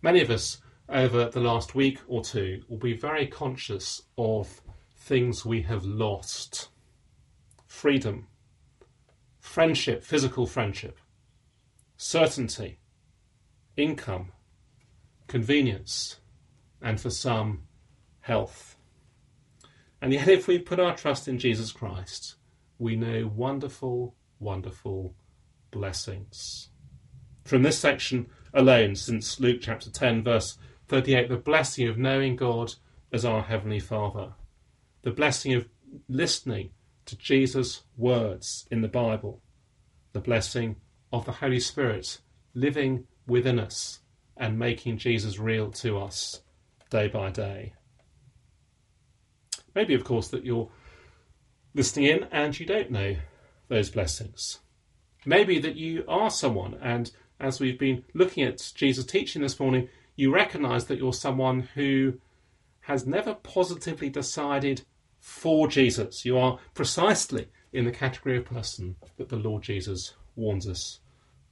Many 0.00 0.22
of 0.22 0.30
us 0.30 0.62
over 0.88 1.28
the 1.28 1.40
last 1.40 1.74
week 1.74 1.98
or 2.08 2.24
two 2.24 2.62
will 2.68 2.78
be 2.78 2.96
very 2.96 3.26
conscious 3.26 4.00
of 4.16 4.62
things 4.96 5.44
we 5.44 5.60
have 5.62 5.84
lost. 5.84 6.68
Freedom, 7.66 8.28
friendship, 9.40 10.02
physical 10.02 10.46
friendship, 10.46 10.98
certainty, 11.98 12.78
income, 13.76 14.32
convenience, 15.26 16.16
and 16.82 17.00
for 17.00 17.10
some, 17.10 17.62
health. 18.20 18.76
And 20.02 20.12
yet, 20.12 20.28
if 20.28 20.46
we 20.46 20.58
put 20.58 20.80
our 20.80 20.94
trust 20.94 21.28
in 21.28 21.38
Jesus 21.38 21.72
Christ, 21.72 22.34
we 22.78 22.96
know 22.96 23.30
wonderful, 23.34 24.14
wonderful 24.38 25.14
blessings. 25.70 26.68
From 27.44 27.62
this 27.62 27.78
section 27.78 28.26
alone, 28.52 28.96
since 28.96 29.40
Luke 29.40 29.60
chapter 29.62 29.90
10, 29.90 30.24
verse 30.24 30.58
38, 30.88 31.28
the 31.28 31.36
blessing 31.36 31.88
of 31.88 31.98
knowing 31.98 32.36
God 32.36 32.74
as 33.12 33.24
our 33.24 33.42
Heavenly 33.42 33.80
Father, 33.80 34.34
the 35.02 35.12
blessing 35.12 35.54
of 35.54 35.68
listening 36.08 36.70
to 37.06 37.16
Jesus' 37.16 37.82
words 37.96 38.66
in 38.70 38.82
the 38.82 38.88
Bible, 38.88 39.40
the 40.12 40.20
blessing 40.20 40.76
of 41.12 41.24
the 41.24 41.32
Holy 41.32 41.60
Spirit 41.60 42.20
living 42.54 43.04
within 43.26 43.58
us 43.58 44.00
and 44.36 44.58
making 44.58 44.98
Jesus 44.98 45.38
real 45.38 45.70
to 45.70 45.98
us 45.98 46.42
day 46.90 47.08
by 47.08 47.30
day. 47.30 47.72
Maybe, 49.74 49.94
of 49.94 50.04
course, 50.04 50.28
that 50.28 50.44
you're 50.44 50.70
listening 51.74 52.06
in 52.06 52.24
and 52.32 52.58
you 52.58 52.66
don't 52.66 52.90
know 52.90 53.16
those 53.68 53.90
blessings. 53.90 54.60
Maybe 55.24 55.58
that 55.58 55.76
you 55.76 56.04
are 56.08 56.30
someone, 56.30 56.78
and 56.80 57.10
as 57.40 57.60
we've 57.60 57.78
been 57.78 58.04
looking 58.14 58.44
at 58.44 58.72
Jesus' 58.74 59.04
teaching 59.04 59.42
this 59.42 59.60
morning, 59.60 59.88
you 60.14 60.32
recognize 60.32 60.86
that 60.86 60.98
you're 60.98 61.12
someone 61.12 61.68
who 61.74 62.14
has 62.80 63.06
never 63.06 63.34
positively 63.34 64.08
decided 64.08 64.82
for 65.18 65.68
Jesus. 65.68 66.24
You 66.24 66.38
are 66.38 66.58
precisely 66.72 67.48
in 67.72 67.84
the 67.84 67.90
category 67.90 68.38
of 68.38 68.44
person 68.44 68.96
that 69.16 69.28
the 69.28 69.36
Lord 69.36 69.62
Jesus 69.62 70.14
warns 70.36 70.68
us 70.68 71.00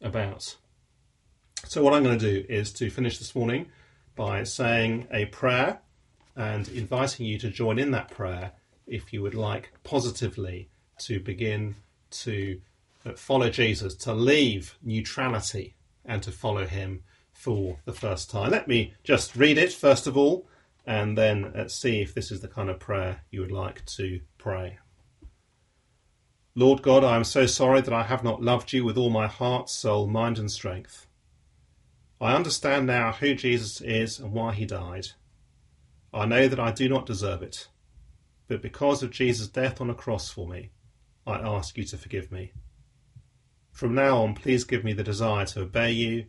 about. 0.00 0.56
So, 1.66 1.82
what 1.82 1.92
I'm 1.92 2.04
going 2.04 2.18
to 2.18 2.42
do 2.42 2.46
is 2.48 2.72
to 2.74 2.88
finish 2.88 3.18
this 3.18 3.34
morning 3.34 3.66
by 4.16 4.44
saying 4.44 5.06
a 5.10 5.26
prayer 5.26 5.80
and 6.36 6.68
inviting 6.68 7.26
you 7.26 7.38
to 7.38 7.50
join 7.50 7.78
in 7.78 7.90
that 7.92 8.10
prayer 8.10 8.52
if 8.86 9.12
you 9.12 9.22
would 9.22 9.34
like 9.34 9.72
positively 9.82 10.68
to 10.98 11.20
begin 11.20 11.74
to 12.10 12.60
follow 13.16 13.50
Jesus, 13.50 13.94
to 13.94 14.14
leave 14.14 14.78
neutrality 14.82 15.74
and 16.04 16.22
to 16.22 16.32
follow 16.32 16.66
him 16.66 17.02
for 17.32 17.78
the 17.84 17.92
first 17.92 18.30
time. 18.30 18.50
Let 18.50 18.68
me 18.68 18.94
just 19.02 19.36
read 19.36 19.58
it 19.58 19.72
first 19.72 20.06
of 20.06 20.16
all 20.16 20.48
and 20.86 21.16
then 21.16 21.46
uh, 21.46 21.68
see 21.68 22.00
if 22.00 22.14
this 22.14 22.30
is 22.30 22.40
the 22.40 22.48
kind 22.48 22.68
of 22.68 22.78
prayer 22.78 23.22
you 23.30 23.40
would 23.40 23.52
like 23.52 23.84
to 23.86 24.20
pray. 24.38 24.78
Lord 26.54 26.82
God, 26.82 27.02
I 27.02 27.16
am 27.16 27.24
so 27.24 27.46
sorry 27.46 27.80
that 27.80 27.92
I 27.92 28.04
have 28.04 28.22
not 28.22 28.42
loved 28.42 28.72
you 28.72 28.84
with 28.84 28.96
all 28.96 29.10
my 29.10 29.26
heart, 29.26 29.68
soul, 29.68 30.06
mind, 30.06 30.38
and 30.38 30.50
strength. 30.50 31.06
I 32.24 32.34
understand 32.34 32.86
now 32.86 33.12
who 33.12 33.34
Jesus 33.34 33.82
is 33.82 34.18
and 34.18 34.32
why 34.32 34.54
he 34.54 34.64
died. 34.64 35.08
I 36.10 36.24
know 36.24 36.48
that 36.48 36.58
I 36.58 36.72
do 36.72 36.88
not 36.88 37.04
deserve 37.04 37.42
it, 37.42 37.68
but 38.48 38.62
because 38.62 39.02
of 39.02 39.10
Jesus' 39.10 39.46
death 39.46 39.78
on 39.78 39.90
a 39.90 39.94
cross 39.94 40.30
for 40.30 40.48
me, 40.48 40.70
I 41.26 41.34
ask 41.34 41.76
you 41.76 41.84
to 41.84 41.98
forgive 41.98 42.32
me. 42.32 42.52
From 43.72 43.94
now 43.94 44.22
on, 44.22 44.34
please 44.34 44.64
give 44.64 44.84
me 44.84 44.94
the 44.94 45.04
desire 45.04 45.44
to 45.44 45.64
obey 45.64 45.90
you 45.90 46.24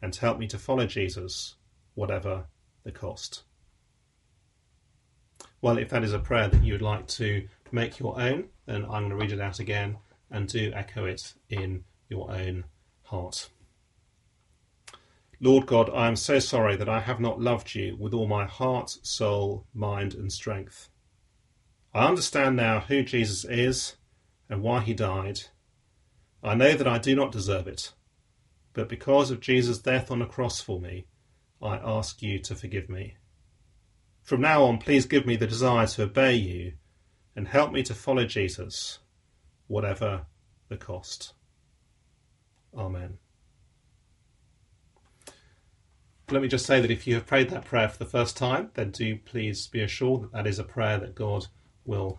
and 0.00 0.14
to 0.14 0.20
help 0.22 0.38
me 0.38 0.46
to 0.46 0.58
follow 0.58 0.86
Jesus, 0.86 1.56
whatever 1.92 2.46
the 2.82 2.92
cost. 2.92 3.42
Well, 5.60 5.76
if 5.76 5.90
that 5.90 6.04
is 6.04 6.14
a 6.14 6.18
prayer 6.20 6.48
that 6.48 6.64
you 6.64 6.72
would 6.72 6.80
like 6.80 7.06
to 7.08 7.46
make 7.70 7.98
your 7.98 8.18
own, 8.18 8.48
then 8.64 8.84
I'm 8.84 9.08
going 9.08 9.10
to 9.10 9.16
read 9.16 9.32
it 9.32 9.42
out 9.42 9.58
again 9.58 9.98
and 10.30 10.48
do 10.48 10.72
echo 10.74 11.04
it 11.04 11.34
in 11.50 11.84
your 12.08 12.30
own 12.30 12.64
heart. 13.02 13.50
Lord 15.40 15.66
God, 15.66 15.90
I 15.90 16.08
am 16.08 16.16
so 16.16 16.38
sorry 16.38 16.76
that 16.76 16.88
I 16.88 17.00
have 17.00 17.20
not 17.20 17.40
loved 17.40 17.74
you 17.74 17.96
with 17.98 18.14
all 18.14 18.26
my 18.26 18.46
heart, 18.46 18.90
soul, 19.02 19.66
mind, 19.74 20.14
and 20.14 20.32
strength. 20.32 20.88
I 21.92 22.06
understand 22.06 22.56
now 22.56 22.80
who 22.80 23.02
Jesus 23.02 23.44
is 23.44 23.96
and 24.48 24.62
why 24.62 24.80
he 24.80 24.94
died. 24.94 25.42
I 26.42 26.54
know 26.54 26.74
that 26.74 26.88
I 26.88 26.98
do 26.98 27.14
not 27.14 27.32
deserve 27.32 27.66
it, 27.66 27.92
but 28.72 28.88
because 28.88 29.30
of 29.30 29.40
Jesus' 29.40 29.78
death 29.78 30.10
on 30.10 30.18
the 30.18 30.26
cross 30.26 30.60
for 30.60 30.80
me, 30.80 31.06
I 31.62 31.76
ask 31.76 32.20
you 32.20 32.38
to 32.40 32.54
forgive 32.54 32.88
me. 32.88 33.16
From 34.22 34.40
now 34.40 34.64
on, 34.64 34.78
please 34.78 35.06
give 35.06 35.26
me 35.26 35.36
the 35.36 35.46
desire 35.46 35.86
to 35.86 36.04
obey 36.04 36.34
you 36.34 36.74
and 37.36 37.48
help 37.48 37.72
me 37.72 37.82
to 37.84 37.94
follow 37.94 38.24
Jesus, 38.24 38.98
whatever 39.66 40.26
the 40.68 40.76
cost. 40.76 41.34
Amen. 42.76 43.18
Let 46.34 46.42
me 46.42 46.48
just 46.48 46.66
say 46.66 46.80
that 46.80 46.90
if 46.90 47.06
you 47.06 47.14
have 47.14 47.26
prayed 47.26 47.50
that 47.50 47.64
prayer 47.64 47.88
for 47.88 47.98
the 47.98 48.10
first 48.10 48.36
time, 48.36 48.72
then 48.74 48.90
do 48.90 49.16
please 49.16 49.68
be 49.68 49.80
assured 49.82 50.22
that 50.22 50.32
that 50.32 50.46
is 50.48 50.58
a 50.58 50.64
prayer 50.64 50.98
that 50.98 51.14
God 51.14 51.46
will 51.84 52.18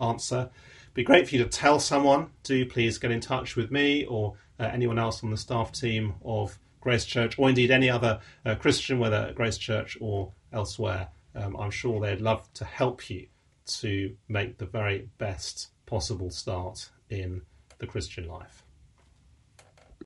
answer. 0.00 0.50
Be 0.94 1.02
great 1.02 1.28
for 1.28 1.34
you 1.34 1.42
to 1.42 1.50
tell 1.50 1.80
someone. 1.80 2.30
Do 2.44 2.64
please 2.64 2.98
get 2.98 3.10
in 3.10 3.20
touch 3.20 3.56
with 3.56 3.72
me 3.72 4.04
or 4.04 4.34
uh, 4.60 4.70
anyone 4.72 5.00
else 5.00 5.24
on 5.24 5.32
the 5.32 5.36
staff 5.36 5.72
team 5.72 6.14
of 6.24 6.60
Grace 6.80 7.04
Church, 7.04 7.40
or 7.40 7.48
indeed 7.48 7.72
any 7.72 7.90
other 7.90 8.20
uh, 8.44 8.54
Christian, 8.54 9.00
whether 9.00 9.16
at 9.16 9.34
Grace 9.34 9.58
Church 9.58 9.98
or 10.00 10.32
elsewhere 10.52 11.08
um, 11.34 11.56
I'm 11.56 11.72
sure 11.72 12.00
they'd 12.00 12.20
love 12.20 12.48
to 12.54 12.64
help 12.64 13.10
you 13.10 13.26
to 13.66 14.16
make 14.28 14.58
the 14.58 14.66
very 14.66 15.08
best 15.18 15.70
possible 15.86 16.30
start 16.30 16.90
in 17.10 17.42
the 17.78 17.88
Christian 17.88 18.28
life. 18.28 18.62